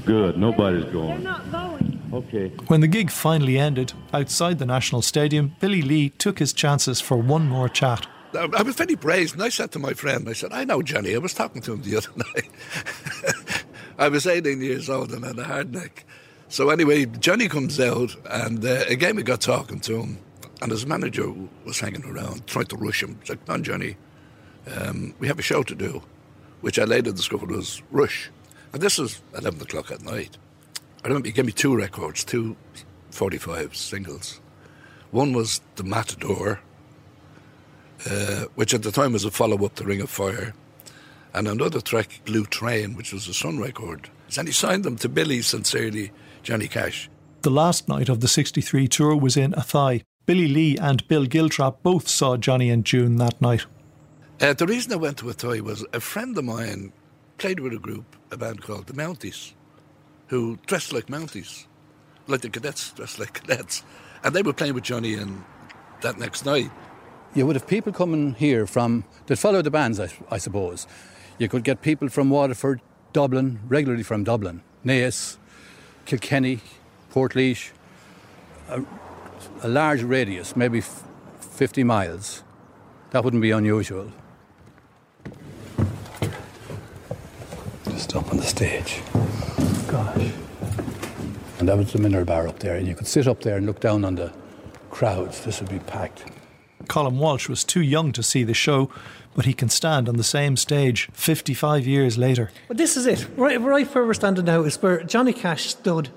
Good. 0.05 0.37
Nobody's 0.37 0.85
going. 0.85 1.09
They're 1.09 1.19
not 1.19 1.51
going. 1.51 2.01
Okay. 2.13 2.49
When 2.67 2.81
the 2.81 2.87
gig 2.87 3.09
finally 3.09 3.57
ended, 3.57 3.93
outside 4.13 4.59
the 4.59 4.65
National 4.65 5.01
Stadium, 5.01 5.55
Billy 5.59 5.81
Lee 5.81 6.09
took 6.09 6.39
his 6.39 6.53
chances 6.53 7.01
for 7.01 7.17
one 7.17 7.47
more 7.47 7.67
chat. 7.67 8.07
I 8.33 8.47
I 8.55 8.61
was 8.61 8.75
very 8.75 8.95
brazen. 8.95 9.41
I 9.41 9.49
said 9.49 9.71
to 9.71 9.79
my 9.79 9.93
friend, 9.93 10.29
I 10.29 10.33
said, 10.33 10.53
I 10.53 10.63
know 10.63 10.81
Johnny. 10.81 11.15
I 11.15 11.17
was 11.17 11.33
talking 11.33 11.61
to 11.63 11.73
him 11.73 11.81
the 11.81 11.97
other 11.97 12.11
night. 12.35 13.63
I 13.97 14.09
was 14.09 14.27
18 14.27 14.61
years 14.61 14.89
old 14.89 15.11
and 15.11 15.25
had 15.25 15.39
a 15.39 15.43
hard 15.43 15.73
neck. 15.73 16.05
So 16.47 16.69
anyway, 16.69 17.05
Johnny 17.05 17.47
comes 17.47 17.79
out, 17.79 18.15
and 18.29 18.63
uh, 18.63 18.83
again 18.87 19.15
we 19.15 19.23
got 19.23 19.41
talking 19.41 19.79
to 19.81 20.01
him, 20.01 20.19
and 20.61 20.71
his 20.71 20.85
manager 20.85 21.33
was 21.65 21.79
hanging 21.79 22.05
around, 22.05 22.47
trying 22.47 22.65
to 22.67 22.77
rush 22.77 23.03
him. 23.03 23.17
He's 23.21 23.29
like, 23.29 23.45
"Come 23.45 23.55
on, 23.55 23.63
Johnny, 23.63 23.97
um, 24.75 25.13
we 25.19 25.27
have 25.27 25.39
a 25.39 25.43
show 25.43 25.63
to 25.63 25.75
do," 25.75 26.01
which 26.61 26.79
I 26.79 26.83
later 26.83 27.11
discovered 27.11 27.51
was 27.51 27.81
Rush. 27.91 28.29
And 28.73 28.81
this 28.81 28.97
was 28.97 29.21
11 29.37 29.61
o'clock 29.61 29.91
at 29.91 30.01
night. 30.01 30.37
I 31.03 31.07
remember 31.07 31.27
he 31.27 31.33
gave 31.33 31.45
me 31.45 31.51
two 31.51 31.75
records, 31.75 32.23
two 32.23 32.57
45 33.11 33.75
singles. 33.75 34.41
One 35.11 35.31
was 35.31 35.61
The 35.75 35.83
Matador, 35.83 36.59
uh, 38.09 38.45
which 38.55 38.73
at 38.73 38.83
the 38.83 38.91
time 38.91 39.13
was 39.13 39.23
a 39.23 39.31
follow 39.31 39.63
up 39.65 39.75
to 39.75 39.85
Ring 39.85 40.01
of 40.01 40.09
Fire, 40.09 40.53
and 41.33 41.47
another 41.47 41.79
track, 41.79 42.21
Blue 42.25 42.45
Train, 42.45 42.95
which 42.95 43.13
was 43.13 43.27
a 43.27 43.33
Sun 43.33 43.59
record. 43.59 44.09
And 44.37 44.47
he 44.47 44.53
signed 44.53 44.83
them 44.83 44.97
to 44.97 45.07
Billy, 45.07 45.41
sincerely, 45.41 46.11
Johnny 46.43 46.67
Cash. 46.67 47.09
The 47.43 47.51
last 47.51 47.87
night 47.87 48.09
of 48.09 48.19
the 48.21 48.27
63 48.27 48.87
tour 48.87 49.15
was 49.15 49.37
in 49.37 49.53
Athy. 49.53 50.03
Billy 50.25 50.47
Lee 50.47 50.77
and 50.77 51.07
Bill 51.07 51.25
Giltrap 51.25 51.77
both 51.83 52.07
saw 52.07 52.35
Johnny 52.35 52.69
and 52.69 52.83
June 52.83 53.17
that 53.17 53.39
night. 53.41 53.65
Uh, 54.41 54.53
the 54.53 54.65
reason 54.65 54.91
I 54.93 54.95
went 54.95 55.17
to 55.19 55.25
Athy 55.25 55.61
was 55.61 55.85
a 55.93 55.99
friend 55.99 56.37
of 56.37 56.43
mine 56.43 56.91
played 57.37 57.59
with 57.59 57.73
a 57.73 57.77
group, 57.77 58.15
a 58.31 58.37
band 58.37 58.61
called 58.61 58.87
the 58.87 58.93
Mounties, 58.93 59.53
who 60.27 60.57
dressed 60.65 60.91
like 60.91 61.07
Mounties, 61.07 61.67
like 62.27 62.41
the 62.41 62.49
cadets 62.49 62.91
dressed 62.91 63.19
like 63.19 63.33
cadets. 63.33 63.83
And 64.23 64.35
they 64.35 64.41
were 64.41 64.53
playing 64.53 64.73
with 64.73 64.83
Johnny 64.83 65.13
and 65.13 65.43
that 66.01 66.17
next 66.17 66.45
night. 66.45 66.71
You 67.35 67.45
would 67.45 67.55
have 67.55 67.67
people 67.67 67.93
coming 67.93 68.33
here 68.33 68.65
from 68.65 69.03
that 69.27 69.37
follow 69.37 69.61
the 69.61 69.71
bands, 69.71 69.99
I, 69.99 70.09
I 70.31 70.37
suppose. 70.37 70.87
You 71.37 71.49
could 71.49 71.63
get 71.63 71.81
people 71.81 72.09
from 72.09 72.29
Waterford, 72.29 72.81
Dublin, 73.13 73.59
regularly 73.67 74.03
from 74.03 74.23
Dublin, 74.23 74.63
Naas, 74.83 75.37
Kilkenny, 76.05 76.61
Portlaoise, 77.11 77.71
a, 78.69 78.81
a 79.63 79.67
large 79.67 80.03
radius, 80.03 80.55
maybe 80.55 80.79
f- 80.79 81.03
50 81.39 81.83
miles. 81.83 82.43
That 83.11 83.23
wouldn't 83.23 83.41
be 83.41 83.51
unusual. 83.51 84.11
Just 87.85 88.15
up 88.15 88.29
on 88.31 88.37
the 88.37 88.43
stage. 88.43 89.01
Gosh. 89.87 90.31
And 91.59 91.69
that 91.69 91.77
was 91.77 91.93
the 91.93 91.99
mineral 91.99 92.25
bar 92.25 92.47
up 92.47 92.59
there, 92.59 92.75
and 92.75 92.87
you 92.87 92.95
could 92.95 93.07
sit 93.07 93.27
up 93.27 93.41
there 93.41 93.57
and 93.57 93.65
look 93.65 93.79
down 93.79 94.03
on 94.03 94.15
the 94.15 94.33
crowds. 94.89 95.45
This 95.45 95.61
would 95.61 95.69
be 95.69 95.79
packed. 95.79 96.25
Colin 96.87 97.17
Walsh 97.17 97.49
was 97.49 97.63
too 97.63 97.81
young 97.81 98.11
to 98.11 98.21
see 98.21 98.43
the 98.43 98.53
show, 98.53 98.89
but 99.33 99.45
he 99.45 99.53
can 99.53 99.69
stand 99.69 100.07
on 100.07 100.17
the 100.17 100.23
same 100.23 100.55
stage 100.57 101.09
55 101.13 101.87
years 101.87 102.17
later. 102.17 102.51
But 102.67 102.77
this 102.77 102.95
is 102.95 103.05
it. 103.05 103.27
Right, 103.35 103.59
right 103.59 103.87
where 103.95 104.05
we're 104.05 104.13
standing 104.13 104.45
now 104.45 104.61
is 104.63 104.81
where 104.81 105.01
Johnny 105.03 105.33
Cash 105.33 105.67
stood 105.67 106.09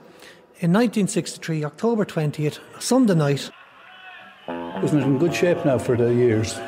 in 0.61 0.73
1963, 0.73 1.65
October 1.65 2.05
20th, 2.05 2.59
Sunday 2.81 3.15
night. 3.15 3.49
Isn't 4.83 4.99
it 4.99 5.05
in 5.05 5.17
good 5.17 5.33
shape 5.33 5.65
now 5.65 5.79
for 5.79 5.97
the 5.97 6.13
years? 6.13 6.59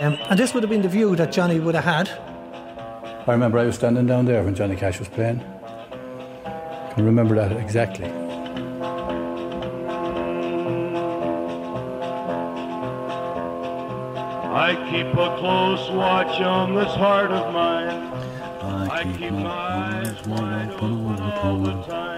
Um, 0.00 0.18
and 0.28 0.38
this 0.38 0.52
would 0.52 0.62
have 0.62 0.68
been 0.68 0.82
the 0.82 0.90
view 0.90 1.16
that 1.16 1.32
Johnny 1.32 1.58
would 1.58 1.74
have 1.74 1.84
had. 1.84 2.10
I 3.26 3.32
remember 3.32 3.58
I 3.58 3.64
was 3.64 3.76
standing 3.76 4.04
down 4.04 4.26
there 4.26 4.42
when 4.42 4.54
Johnny 4.54 4.76
Cash 4.76 4.98
was 4.98 5.08
playing. 5.08 5.40
I 6.44 6.92
can 6.94 7.06
remember 7.06 7.34
that 7.34 7.52
exactly. 7.52 8.10
I 14.52 14.74
keep 14.90 15.06
a 15.14 15.38
close 15.38 15.90
watch 15.92 16.42
on 16.42 16.74
this 16.74 16.92
heart 16.92 17.30
of 17.30 17.54
mine. 17.54 17.88
I 18.90 19.02
keep 19.16 19.32
my 19.32 19.48
eyes 19.48 20.26
wide 20.26 20.72
open 20.74 21.18
all 21.18 21.58
the 21.58 21.82
time. 21.84 22.11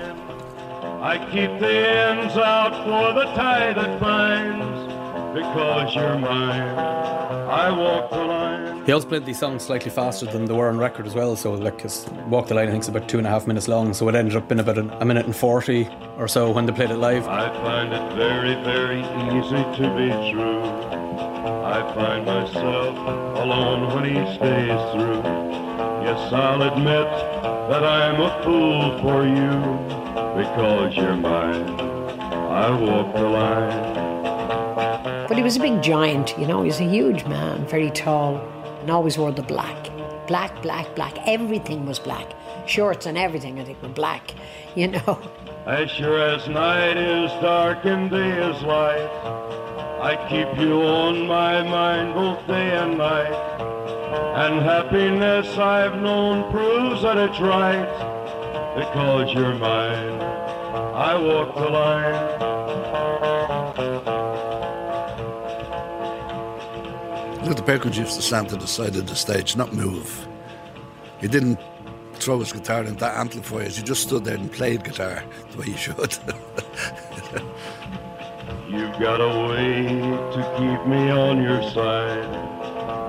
I 1.04 1.18
keep 1.18 1.60
the 1.60 1.68
ends 1.68 2.34
out 2.38 2.72
for 2.82 3.12
the 3.12 3.26
tie 3.34 3.74
that 3.74 4.00
binds. 4.00 4.94
Because 5.34 5.94
you're 5.94 6.18
mine, 6.18 6.78
I 6.78 7.70
walk 7.70 8.08
the 8.08 8.24
line. 8.24 8.86
He 8.86 8.92
also 8.92 9.08
played 9.08 9.26
these 9.26 9.38
songs 9.38 9.64
slightly 9.64 9.90
faster 9.90 10.24
than 10.24 10.46
they 10.46 10.54
were 10.54 10.70
on 10.70 10.78
record 10.78 11.06
as 11.06 11.14
well. 11.14 11.36
So, 11.36 11.52
like, 11.52 11.82
his 11.82 12.08
Walk 12.28 12.46
the 12.46 12.54
Line, 12.54 12.68
I 12.68 12.70
think, 12.70 12.84
is 12.84 12.88
about 12.88 13.06
two 13.06 13.18
and 13.18 13.26
a 13.26 13.30
half 13.30 13.46
minutes 13.46 13.68
long. 13.68 13.92
So, 13.92 14.08
it 14.08 14.14
ended 14.14 14.34
up 14.34 14.48
being 14.48 14.60
about 14.60 14.78
a 14.78 15.04
minute 15.04 15.26
and 15.26 15.36
40 15.36 15.90
or 16.16 16.26
so 16.26 16.50
when 16.50 16.64
they 16.64 16.72
played 16.72 16.90
it 16.90 16.96
live. 16.96 17.28
I 17.28 17.52
find 17.52 17.92
it 17.92 18.14
very, 18.14 18.54
very 18.64 19.00
easy 19.00 19.62
to 19.82 19.94
be 19.98 20.32
true. 20.32 20.62
I 20.62 21.82
find 21.94 22.24
myself 22.24 22.96
alone 23.36 23.94
when 23.94 24.04
he 24.06 24.36
stays 24.36 24.92
through. 24.94 25.20
Yes, 26.02 26.32
I'll 26.32 26.62
admit 26.62 27.10
that 27.68 27.84
I'm 27.84 28.22
a 28.22 28.42
fool 28.42 28.98
for 29.02 29.26
you 29.26 30.03
because 30.14 30.96
you're 30.96 31.16
mine. 31.16 31.68
I 31.70 32.70
walk 32.80 33.14
the 33.14 33.22
line. 33.22 35.26
But 35.26 35.36
he 35.36 35.42
was 35.42 35.56
a 35.56 35.60
big 35.60 35.82
giant, 35.82 36.38
you 36.38 36.46
know, 36.46 36.62
he 36.62 36.66
was 36.66 36.80
a 36.80 36.88
huge 36.88 37.24
man, 37.24 37.66
very 37.66 37.90
tall, 37.90 38.36
and 38.80 38.90
always 38.90 39.18
wore 39.18 39.32
the 39.32 39.42
black. 39.42 39.90
Black, 40.28 40.62
black, 40.62 40.94
black. 40.94 41.14
Everything 41.26 41.84
was 41.84 41.98
black. 41.98 42.32
Shorts 42.66 43.06
and 43.06 43.18
everything, 43.18 43.60
I 43.60 43.64
think, 43.64 43.82
were 43.82 43.88
black, 43.88 44.34
you 44.76 44.88
know. 44.88 45.20
As 45.66 45.90
sure 45.90 46.20
as 46.20 46.46
night 46.48 46.96
is 46.96 47.30
dark 47.42 47.84
and 47.84 48.08
day 48.10 48.50
is 48.50 48.62
light, 48.62 49.10
I 50.00 50.16
keep 50.28 50.58
you 50.60 50.82
on 50.82 51.26
my 51.26 51.62
mind 51.62 52.14
both 52.14 52.46
day 52.46 52.76
and 52.76 52.98
night. 52.98 53.32
And 54.36 54.62
happiness 54.62 55.56
I've 55.58 56.00
known 56.00 56.50
proves 56.52 57.02
that 57.02 57.16
it's 57.16 57.40
right, 57.40 57.88
because 58.74 59.32
you're 59.32 59.54
mine. 59.54 60.20
I 60.94 61.16
walk 61.16 61.54
the 61.54 61.68
line. 61.70 62.54
Luther 67.44 67.62
Perkins 67.62 67.98
used 67.98 68.16
to 68.16 68.22
stand 68.22 68.48
to 68.48 68.56
the 68.56 68.66
side 68.66 68.96
of 68.96 69.06
the 69.06 69.14
stage, 69.14 69.56
not 69.56 69.72
move. 69.74 70.26
He 71.20 71.28
didn't 71.28 71.58
throw 72.14 72.38
his 72.38 72.52
guitar 72.52 72.84
into 72.84 73.06
amplifiers, 73.06 73.76
he 73.76 73.82
just 73.82 74.02
stood 74.02 74.24
there 74.24 74.36
and 74.36 74.50
played 74.50 74.82
guitar 74.82 75.22
the 75.50 75.58
way 75.58 75.66
he 75.66 75.76
should. 75.76 75.96
You've 78.68 78.98
got 78.98 79.20
a 79.20 79.48
way 79.48 79.82
to 79.82 80.54
keep 80.56 80.86
me 80.88 81.10
on 81.10 81.42
your 81.42 81.62
side. 81.70 82.32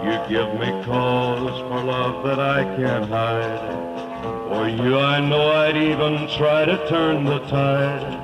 You 0.06 0.20
give 0.30 0.54
me 0.60 0.70
cause 0.84 1.62
for 1.62 1.84
love 1.84 2.24
that 2.26 2.40
I 2.40 2.64
can't 2.76 3.10
hide. 3.10 4.05
For 4.48 4.68
you, 4.70 4.98
I 5.00 5.20
know 5.28 5.52
I'd 5.52 5.76
even 5.76 6.28
try 6.38 6.66
to 6.66 6.78
turn 6.88 7.26
the 7.26 7.40
tide. 7.48 8.24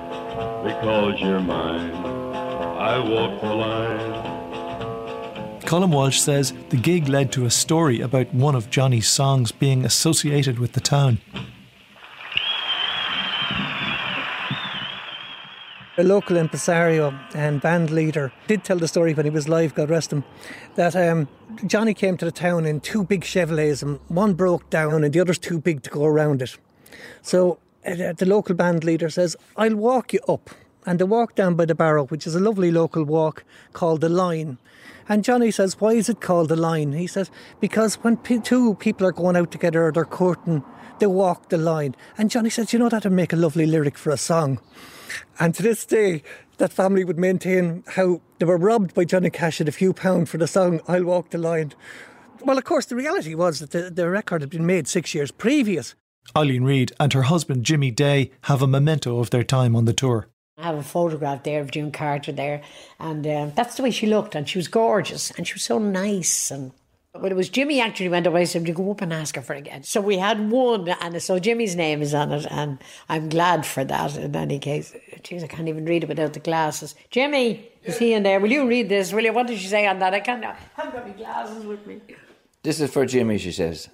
because 0.63 1.19
you're 1.19 1.39
mine. 1.39 1.91
I 1.91 2.99
walk 2.99 3.41
the 3.41 3.53
line. 3.53 4.11
Colin 5.65 5.89
Walsh 5.91 6.19
says 6.19 6.53
the 6.69 6.77
gig 6.77 7.07
led 7.07 7.31
to 7.31 7.45
a 7.45 7.49
story 7.49 8.01
about 8.01 8.33
one 8.33 8.55
of 8.55 8.69
Johnny's 8.69 9.07
songs 9.07 9.51
being 9.51 9.83
associated 9.85 10.59
with 10.59 10.73
the 10.73 10.81
town. 10.81 11.19
A 16.01 16.03
local 16.03 16.35
impresario 16.35 17.13
and 17.35 17.61
band 17.61 17.91
leader 17.91 18.33
did 18.47 18.63
tell 18.63 18.79
the 18.79 18.87
story 18.87 19.13
when 19.13 19.27
he 19.27 19.29
was 19.29 19.47
live, 19.47 19.75
God 19.75 19.91
rest 19.91 20.11
him, 20.11 20.23
that 20.73 20.95
um, 20.95 21.27
Johnny 21.67 21.93
came 21.93 22.17
to 22.17 22.25
the 22.25 22.31
town 22.31 22.65
in 22.65 22.79
two 22.79 23.03
big 23.03 23.21
Chevrolets 23.21 23.83
and 23.83 23.99
one 24.07 24.33
broke 24.33 24.67
down 24.71 25.03
and 25.03 25.13
the 25.13 25.19
other's 25.19 25.37
too 25.37 25.59
big 25.59 25.83
to 25.83 25.91
go 25.91 26.05
around 26.05 26.41
it. 26.41 26.57
So 27.21 27.59
uh, 27.85 28.13
the 28.13 28.25
local 28.25 28.55
band 28.55 28.83
leader 28.83 29.11
says, 29.11 29.35
I'll 29.55 29.75
walk 29.75 30.11
you 30.11 30.21
up. 30.27 30.49
And 30.87 30.97
they 30.97 31.03
walk 31.03 31.35
down 31.35 31.53
by 31.53 31.65
the 31.65 31.75
barrow, 31.75 32.05
which 32.07 32.25
is 32.25 32.33
a 32.33 32.39
lovely 32.39 32.71
local 32.71 33.03
walk 33.03 33.43
called 33.73 34.01
the 34.01 34.09
Line. 34.09 34.57
And 35.11 35.25
Johnny 35.25 35.51
says, 35.51 35.81
Why 35.81 35.91
is 35.91 36.07
it 36.07 36.21
called 36.21 36.47
the 36.47 36.55
line? 36.55 36.93
He 36.93 37.05
says, 37.05 37.29
Because 37.59 37.95
when 37.95 38.15
two 38.15 38.75
people 38.75 39.05
are 39.05 39.11
going 39.11 39.35
out 39.35 39.51
together 39.51 39.85
or 39.85 39.91
they're 39.91 40.05
courting, 40.05 40.63
they 40.99 41.05
walk 41.05 41.49
the 41.49 41.57
line. 41.57 41.97
And 42.17 42.29
Johnny 42.29 42.49
says, 42.49 42.71
You 42.71 42.79
know, 42.79 42.87
that'd 42.87 43.11
make 43.11 43.33
a 43.33 43.35
lovely 43.35 43.65
lyric 43.65 43.97
for 43.97 44.11
a 44.11 44.17
song. 44.17 44.61
And 45.37 45.53
to 45.55 45.63
this 45.63 45.83
day, 45.85 46.23
that 46.59 46.71
family 46.71 47.03
would 47.03 47.19
maintain 47.19 47.83
how 47.87 48.21
they 48.39 48.45
were 48.45 48.55
robbed 48.55 48.93
by 48.93 49.03
Johnny 49.03 49.29
Cash 49.29 49.59
at 49.59 49.67
a 49.67 49.73
few 49.73 49.91
pounds 49.91 50.29
for 50.29 50.37
the 50.37 50.47
song 50.47 50.79
I'll 50.87 51.03
Walk 51.03 51.31
the 51.31 51.37
Line. 51.37 51.73
Well, 52.45 52.57
of 52.57 52.63
course, 52.63 52.85
the 52.85 52.95
reality 52.95 53.35
was 53.35 53.59
that 53.59 53.71
the, 53.71 53.91
the 53.91 54.09
record 54.09 54.39
had 54.39 54.49
been 54.49 54.65
made 54.65 54.87
six 54.87 55.13
years 55.13 55.29
previous. 55.29 55.93
Eileen 56.37 56.63
Reid 56.63 56.93
and 57.01 57.11
her 57.11 57.23
husband 57.23 57.65
Jimmy 57.65 57.91
Day 57.91 58.31
have 58.43 58.61
a 58.61 58.67
memento 58.67 59.19
of 59.19 59.31
their 59.31 59.43
time 59.43 59.75
on 59.75 59.83
the 59.83 59.93
tour. 59.93 60.29
I 60.61 60.65
have 60.65 60.77
a 60.77 60.83
photograph 60.83 61.43
there 61.43 61.59
of 61.59 61.71
June 61.71 61.91
Carter 61.91 62.31
there, 62.31 62.61
and 62.99 63.25
um, 63.25 63.51
that's 63.55 63.75
the 63.75 63.83
way 63.83 63.91
she 63.91 64.05
looked, 64.05 64.35
and 64.35 64.47
she 64.47 64.59
was 64.59 64.67
gorgeous, 64.67 65.31
and 65.31 65.47
she 65.47 65.55
was 65.55 65.63
so 65.63 65.79
nice. 65.79 66.51
And 66.51 66.71
when 67.13 67.31
it 67.31 67.35
was 67.35 67.49
Jimmy 67.49 67.81
actually 67.81 68.09
went 68.09 68.27
away, 68.27 68.45
said, 68.45 68.67
"You 68.67 68.73
go 68.73 68.91
up 68.91 69.01
and 69.01 69.11
ask 69.11 69.35
her 69.35 69.41
for 69.41 69.55
it 69.55 69.59
again." 69.59 69.83
So 69.83 70.01
we 70.01 70.17
had 70.17 70.51
one, 70.51 70.87
and 70.87 71.21
so 71.21 71.39
Jimmy's 71.39 71.75
name 71.75 72.01
is 72.01 72.13
on 72.13 72.31
it, 72.31 72.45
and 72.51 72.77
I'm 73.09 73.27
glad 73.29 73.65
for 73.65 73.83
that. 73.83 74.15
In 74.17 74.35
any 74.35 74.59
case, 74.59 74.93
jeez, 75.23 75.43
I 75.43 75.47
can't 75.47 75.67
even 75.67 75.85
read 75.85 76.03
it 76.03 76.09
without 76.09 76.33
the 76.33 76.39
glasses. 76.39 76.95
Jimmy, 77.09 77.69
is 77.83 77.97
he 77.97 78.13
in 78.13 78.23
there? 78.23 78.39
Will 78.39 78.51
you 78.51 78.67
read 78.67 78.87
this? 78.89 79.11
Will 79.11 79.23
you? 79.23 79.33
What 79.33 79.47
did 79.47 79.57
she 79.57 79.67
say 79.67 79.87
on 79.87 79.99
that? 79.99 80.13
I 80.13 80.19
can't. 80.19 80.45
I 80.45 80.55
haven't 80.75 80.93
got 80.93 81.07
my 81.07 81.13
glasses 81.13 81.65
with 81.65 81.85
me. 81.87 82.01
This 82.63 82.79
is 82.79 82.91
for 82.91 83.05
Jimmy, 83.07 83.39
she 83.39 83.51
says. 83.51 83.89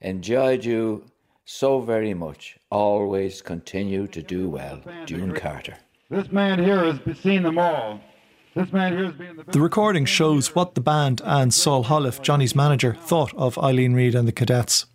Enjoyed 0.00 0.64
you 0.64 1.04
so 1.44 1.80
very 1.80 2.14
much. 2.14 2.58
Always 2.70 3.42
continue 3.42 4.06
to 4.06 4.22
do 4.22 4.48
well. 4.48 4.80
June 5.06 5.34
Carter. 5.34 5.76
This 6.10 6.32
man 6.32 6.58
here 6.58 6.84
has 6.84 7.18
seen 7.18 7.42
them 7.42 7.58
all. 7.58 8.00
This 8.54 8.72
man 8.72 8.96
here 8.96 9.04
has 9.04 9.14
been 9.14 9.36
the 9.36 9.44
The 9.44 9.60
recording 9.60 10.06
shows 10.06 10.54
what 10.54 10.74
the 10.74 10.80
band 10.80 11.20
and 11.22 11.52
Saul 11.52 11.84
Holliff, 11.84 12.22
Johnny's 12.22 12.56
manager, 12.56 12.94
thought 12.94 13.34
of 13.34 13.58
Eileen 13.58 13.92
Reid 13.92 14.14
and 14.14 14.26
the 14.26 14.32
cadets. 14.32 14.86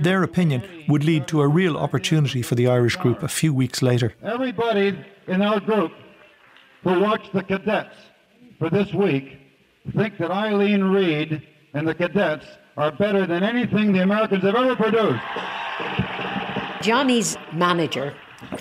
Their 0.00 0.24
opinion 0.24 0.64
would 0.88 1.04
lead 1.04 1.28
to 1.28 1.42
a 1.42 1.46
real 1.46 1.76
opportunity 1.76 2.42
for 2.42 2.56
the 2.56 2.66
Irish 2.66 2.96
group 2.96 3.22
a 3.22 3.28
few 3.28 3.54
weeks 3.54 3.82
later. 3.82 4.14
Everybody 4.24 4.98
in 5.28 5.42
our 5.42 5.60
group 5.60 5.92
who 6.82 6.98
watched 6.98 7.32
the 7.32 7.44
cadets 7.44 7.94
for 8.58 8.68
this 8.68 8.92
week 8.92 9.38
think 9.94 10.18
that 10.18 10.32
Eileen 10.32 10.82
Reid 10.82 11.46
and 11.72 11.86
the 11.86 11.94
cadets 11.94 12.46
are 12.76 12.90
better 12.90 13.26
than 13.26 13.44
anything 13.44 13.92
the 13.92 14.02
Americans 14.02 14.42
have 14.42 14.56
ever 14.56 14.74
produced. 14.74 15.22
Johnny's 16.82 17.36
manager, 17.52 18.12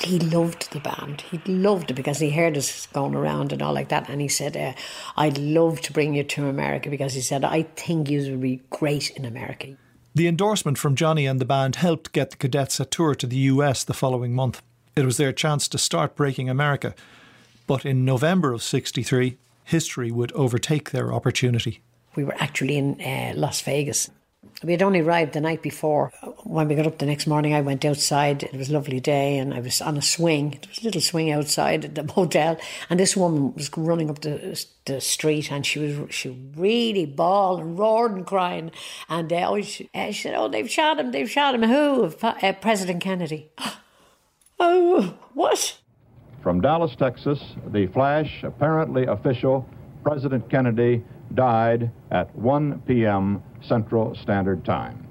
he 0.01 0.19
loved 0.19 0.71
the 0.71 0.79
band. 0.79 1.21
He 1.21 1.39
loved 1.45 1.91
it 1.91 1.93
because 1.93 2.19
he 2.19 2.31
heard 2.31 2.57
us 2.57 2.87
going 2.87 3.15
around 3.15 3.51
and 3.51 3.61
all 3.61 3.73
like 3.73 3.89
that. 3.89 4.09
And 4.09 4.21
he 4.21 4.27
said, 4.27 4.57
uh, 4.57 4.73
I'd 5.15 5.37
love 5.37 5.81
to 5.81 5.93
bring 5.93 6.15
you 6.15 6.23
to 6.23 6.47
America 6.47 6.89
because 6.89 7.13
he 7.13 7.21
said, 7.21 7.43
I 7.43 7.63
think 7.63 8.09
you 8.09 8.31
would 8.31 8.41
be 8.41 8.61
great 8.69 9.11
in 9.11 9.25
America. 9.25 9.75
The 10.15 10.27
endorsement 10.27 10.77
from 10.79 10.95
Johnny 10.95 11.27
and 11.27 11.39
the 11.39 11.45
band 11.45 11.75
helped 11.75 12.11
get 12.11 12.31
the 12.31 12.37
cadets 12.37 12.79
a 12.79 12.85
tour 12.85 13.13
to 13.15 13.27
the 13.27 13.37
US 13.37 13.83
the 13.83 13.93
following 13.93 14.33
month. 14.33 14.61
It 14.95 15.05
was 15.05 15.17
their 15.17 15.31
chance 15.31 15.67
to 15.67 15.77
start 15.77 16.15
breaking 16.15 16.49
America. 16.49 16.95
But 17.67 17.85
in 17.85 18.03
November 18.03 18.53
of 18.53 18.63
63, 18.63 19.37
history 19.63 20.11
would 20.11 20.31
overtake 20.31 20.89
their 20.89 21.13
opportunity. 21.13 21.81
We 22.15 22.23
were 22.23 22.35
actually 22.39 22.77
in 22.77 22.99
uh, 22.99 23.33
Las 23.35 23.61
Vegas. 23.61 24.09
We 24.63 24.71
had 24.71 24.81
only 24.81 25.01
arrived 25.01 25.33
the 25.33 25.41
night 25.41 25.61
before. 25.61 26.11
When 26.43 26.67
we 26.67 26.75
got 26.75 26.87
up 26.87 26.97
the 26.97 27.05
next 27.05 27.27
morning, 27.27 27.53
I 27.53 27.61
went 27.61 27.85
outside. 27.85 28.43
It 28.43 28.53
was 28.53 28.69
a 28.69 28.73
lovely 28.73 28.99
day, 28.99 29.37
and 29.37 29.53
I 29.53 29.59
was 29.59 29.81
on 29.81 29.97
a 29.97 30.01
swing. 30.01 30.51
There 30.51 30.69
was 30.69 30.79
a 30.79 30.83
little 30.83 31.01
swing 31.01 31.31
outside 31.31 31.85
at 31.85 31.95
the 31.95 32.11
hotel, 32.13 32.57
and 32.89 32.99
this 32.99 33.15
woman 33.15 33.53
was 33.53 33.69
running 33.77 34.09
up 34.09 34.21
the, 34.21 34.65
the 34.85 34.99
street, 35.01 35.51
and 35.51 35.65
she 35.65 35.79
was 35.79 36.13
she 36.13 36.29
really 36.55 37.05
bawling, 37.05 37.61
and 37.61 37.79
roared, 37.79 38.13
and 38.13 38.25
crying. 38.25 38.71
And 39.09 39.31
uh, 39.31 39.61
she, 39.61 39.89
uh, 39.93 40.11
she 40.11 40.23
said, 40.23 40.35
"Oh, 40.35 40.47
they've 40.47 40.69
shot 40.69 40.99
him! 40.99 41.11
They've 41.11 41.29
shot 41.29 41.55
him! 41.55 41.63
Who? 41.63 42.13
Uh, 42.21 42.53
President 42.53 43.01
Kennedy." 43.01 43.51
oh, 44.59 45.17
what? 45.33 45.77
From 46.41 46.61
Dallas, 46.61 46.95
Texas, 46.95 47.39
the 47.67 47.87
flash, 47.87 48.43
apparently 48.43 49.05
official, 49.05 49.67
President 50.03 50.49
Kennedy 50.49 51.03
died 51.33 51.91
at 52.11 52.33
1 52.35 52.81
p.m. 52.87 53.43
Central 53.61 54.15
Standard 54.15 54.63
Time, 54.65 55.07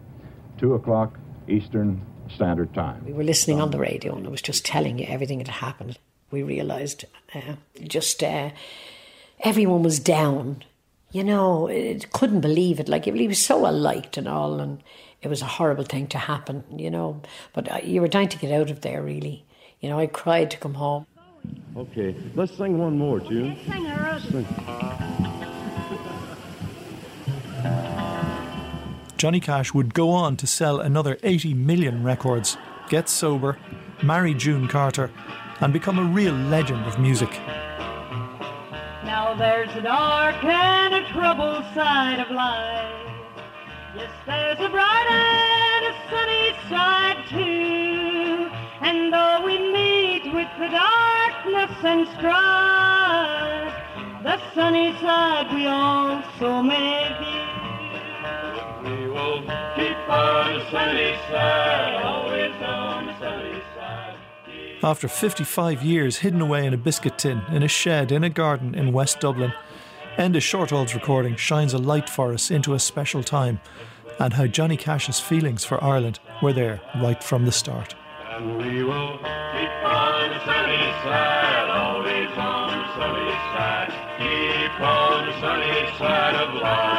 2 0.59 0.75
o'clock 0.75 1.19
Eastern 1.49 2.01
Standard 2.35 2.73
Time. 2.75 3.05
We 3.05 3.13
were 3.13 3.25
listening 3.25 3.61
on 3.61 3.71
the 3.71 3.79
radio, 3.79 4.17
and 4.17 4.27
it 4.27 4.31
was 4.31 4.43
just 4.43 4.65
telling 4.65 4.99
you 4.99 5.07
everything 5.09 5.39
that 5.39 5.49
happened. 5.49 5.99
We 6.31 6.43
realised 6.43 7.05
uh, 7.35 7.55
just 7.83 8.23
uh, 8.23 8.51
everyone 9.41 9.83
was 9.83 10.01
down. 10.01 10.65
You 11.13 11.23
know, 11.25 11.69
it, 11.69 12.13
couldn't 12.13 12.41
believe 12.41 12.81
it. 12.81 12.89
Like 12.89 13.05
he 13.05 13.29
was 13.29 13.39
so 13.39 13.59
liked 13.59 14.17
and 14.17 14.27
all, 14.27 14.59
and 14.59 14.83
it 15.23 15.29
was 15.29 15.41
a 15.41 15.47
horrible 15.47 15.85
thing 15.85 16.09
to 16.09 16.19
happen. 16.19 16.65
You 16.77 16.91
know, 16.91 17.23
but 17.53 17.71
uh, 17.71 17.79
you 17.83 18.01
were 18.01 18.09
dying 18.09 18.29
to 18.29 18.39
get 18.39 18.53
out 18.53 18.71
of 18.71 18.81
there. 18.81 19.03
Really, 19.03 19.45
you 19.81 19.89
know, 19.89 19.99
I 19.99 20.07
cried 20.07 20.51
to 20.51 20.59
come 20.59 20.75
home. 20.75 21.07
Okay, 21.77 22.17
let's 22.35 22.57
sing 22.57 22.79
one 22.79 22.99
more, 22.99 23.21
June. 23.21 23.57
Sing. 24.31 25.06
Johnny 29.17 29.41
Cash 29.41 29.73
would 29.73 29.95
go 29.95 30.11
on 30.11 30.37
to 30.37 30.47
sell 30.47 30.79
another 30.79 31.19
80 31.23 31.55
million 31.55 32.03
records, 32.03 32.59
get 32.91 33.09
sober, 33.09 33.57
marry 34.03 34.35
June 34.35 34.69
Carter, 34.69 35.11
and 35.61 35.73
become 35.73 35.99
a 35.99 36.05
real 36.05 36.35
legend 36.35 36.85
of 36.85 36.99
music. 36.99 37.31
Now 39.05 39.35
there's 39.39 39.75
a 39.75 39.81
dark 39.81 40.45
and 40.45 40.95
a 40.95 41.09
troubled 41.13 41.65
side 41.75 42.21
of 42.21 42.31
life. 42.31 42.93
Yes, 43.97 44.11
there's 44.27 44.61
a 44.61 44.69
bright 44.69 45.07
and 45.09 45.87
a 45.87 45.95
sunny 46.11 46.53
side 46.69 47.25
too. 47.31 48.51
And 48.83 49.11
though 49.11 49.41
we 49.43 49.57
meet 49.73 50.25
with 50.35 50.49
the 50.59 50.69
darkness 50.69 51.73
and 51.83 52.07
strife, 52.19 53.73
the 54.23 54.39
sunny 54.55 54.93
side 55.01 55.55
we 55.55 55.67
also 55.67 56.61
may 56.61 57.17
view. 57.19 57.46
We 58.87 59.09
will 59.09 59.41
keep 59.75 60.09
on 60.09 60.63
sunny 60.71 61.17
side, 61.29 62.03
always 62.05 62.53
on 62.63 63.17
sunny 63.19 63.61
side. 63.75 64.15
After 64.81 65.09
55 65.09 65.83
years 65.83 66.19
hidden 66.19 66.41
away 66.41 66.65
in 66.65 66.73
a 66.73 66.77
biscuit 66.77 67.19
tin, 67.19 67.43
in 67.51 67.65
a 67.65 67.69
shed, 67.69 68.13
in 68.13 68.23
a 68.23 68.31
garden 68.31 68.77
in 68.77 68.93
West 68.93 69.19
Dublin, 69.19 69.53
Enda 70.19 70.41
Shortall's 70.41 70.95
recording 70.95 71.35
shines 71.35 71.75
a 71.75 71.79
light 71.79 72.09
for 72.09 72.33
us 72.33 72.49
into 72.53 72.75
a 72.75 72.79
special 72.79 73.25
time 73.25 73.61
and 74.21 74.35
how 74.35 74.47
Johnny 74.47 74.77
Cash's 74.77 75.19
feelings 75.19 75.65
for 75.65 75.83
Ireland 75.83 76.21
were 76.41 76.53
there 76.53 76.81
right 77.03 77.23
from 77.25 77.45
the 77.45 77.51
start. 77.51 77.97
And 78.31 78.57
we 78.57 78.85
will 78.85 79.19
keep 79.19 79.85
on 79.85 80.31
the 80.31 80.45
sunny 80.45 80.93
side, 81.03 81.71
always 81.71 82.31
on 82.37 82.79
the 82.79 82.95
sunny 82.95 83.33
side. 83.51 83.93
Keep 84.19 84.81
on 84.81 85.27
the 85.27 85.41
sunny 85.41 85.99
side 85.99 86.35
of 86.37 86.63
life. 86.63 86.96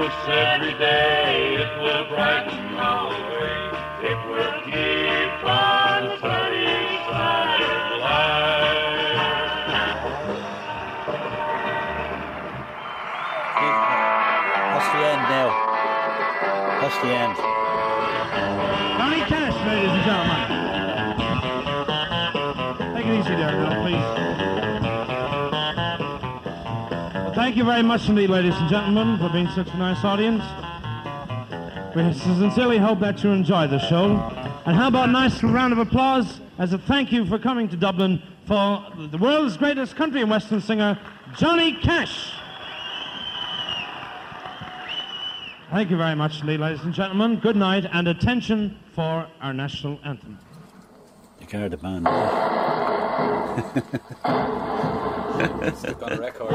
Us 0.00 0.28
every 0.28 0.72
day. 0.78 1.56
It 1.60 1.82
will 1.82 2.06
brighten 2.08 2.59
you 27.60 27.66
very 27.66 27.82
much 27.82 28.08
indeed, 28.08 28.30
ladies 28.30 28.54
and 28.56 28.70
gentlemen, 28.70 29.18
for 29.18 29.28
being 29.28 29.46
such 29.48 29.68
a 29.68 29.76
nice 29.76 30.02
audience. 30.02 30.42
We 31.94 32.10
sincerely 32.14 32.78
hope 32.78 33.00
that 33.00 33.22
you 33.22 33.32
enjoy 33.32 33.66
the 33.66 33.78
show. 33.78 34.12
And 34.64 34.74
how 34.74 34.88
about 34.88 35.10
a 35.10 35.12
nice 35.12 35.42
round 35.42 35.74
of 35.74 35.78
applause 35.78 36.40
as 36.58 36.72
a 36.72 36.78
thank 36.78 37.12
you 37.12 37.26
for 37.26 37.38
coming 37.38 37.68
to 37.68 37.76
Dublin 37.76 38.22
for 38.46 38.82
the 39.10 39.18
world's 39.18 39.58
greatest 39.58 39.94
country 39.94 40.22
and 40.22 40.30
western 40.30 40.62
singer, 40.62 40.98
Johnny 41.36 41.78
Cash. 41.82 42.32
Thank 45.70 45.90
you 45.90 45.98
very 45.98 46.14
much, 46.14 46.42
ladies 46.42 46.80
and 46.80 46.94
gentlemen. 46.94 47.40
Good 47.40 47.56
night 47.56 47.84
and 47.92 48.08
attention 48.08 48.78
for 48.94 49.28
our 49.42 49.52
national 49.52 50.00
anthem. 50.02 50.38
The 51.40 51.44
Garda 51.44 51.76
band. 51.76 52.06
Stuck 55.40 56.02
on 56.02 56.18
record. 56.18 56.50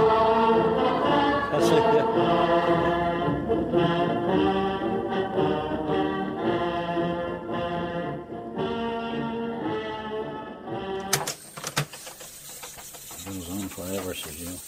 That's 1.52 1.70
it, 1.70 1.84
yeah. 1.96 2.06
Goes 13.26 13.50
on 13.50 13.70
forever, 13.70 14.14
says 14.14 14.40
you. 14.40 14.65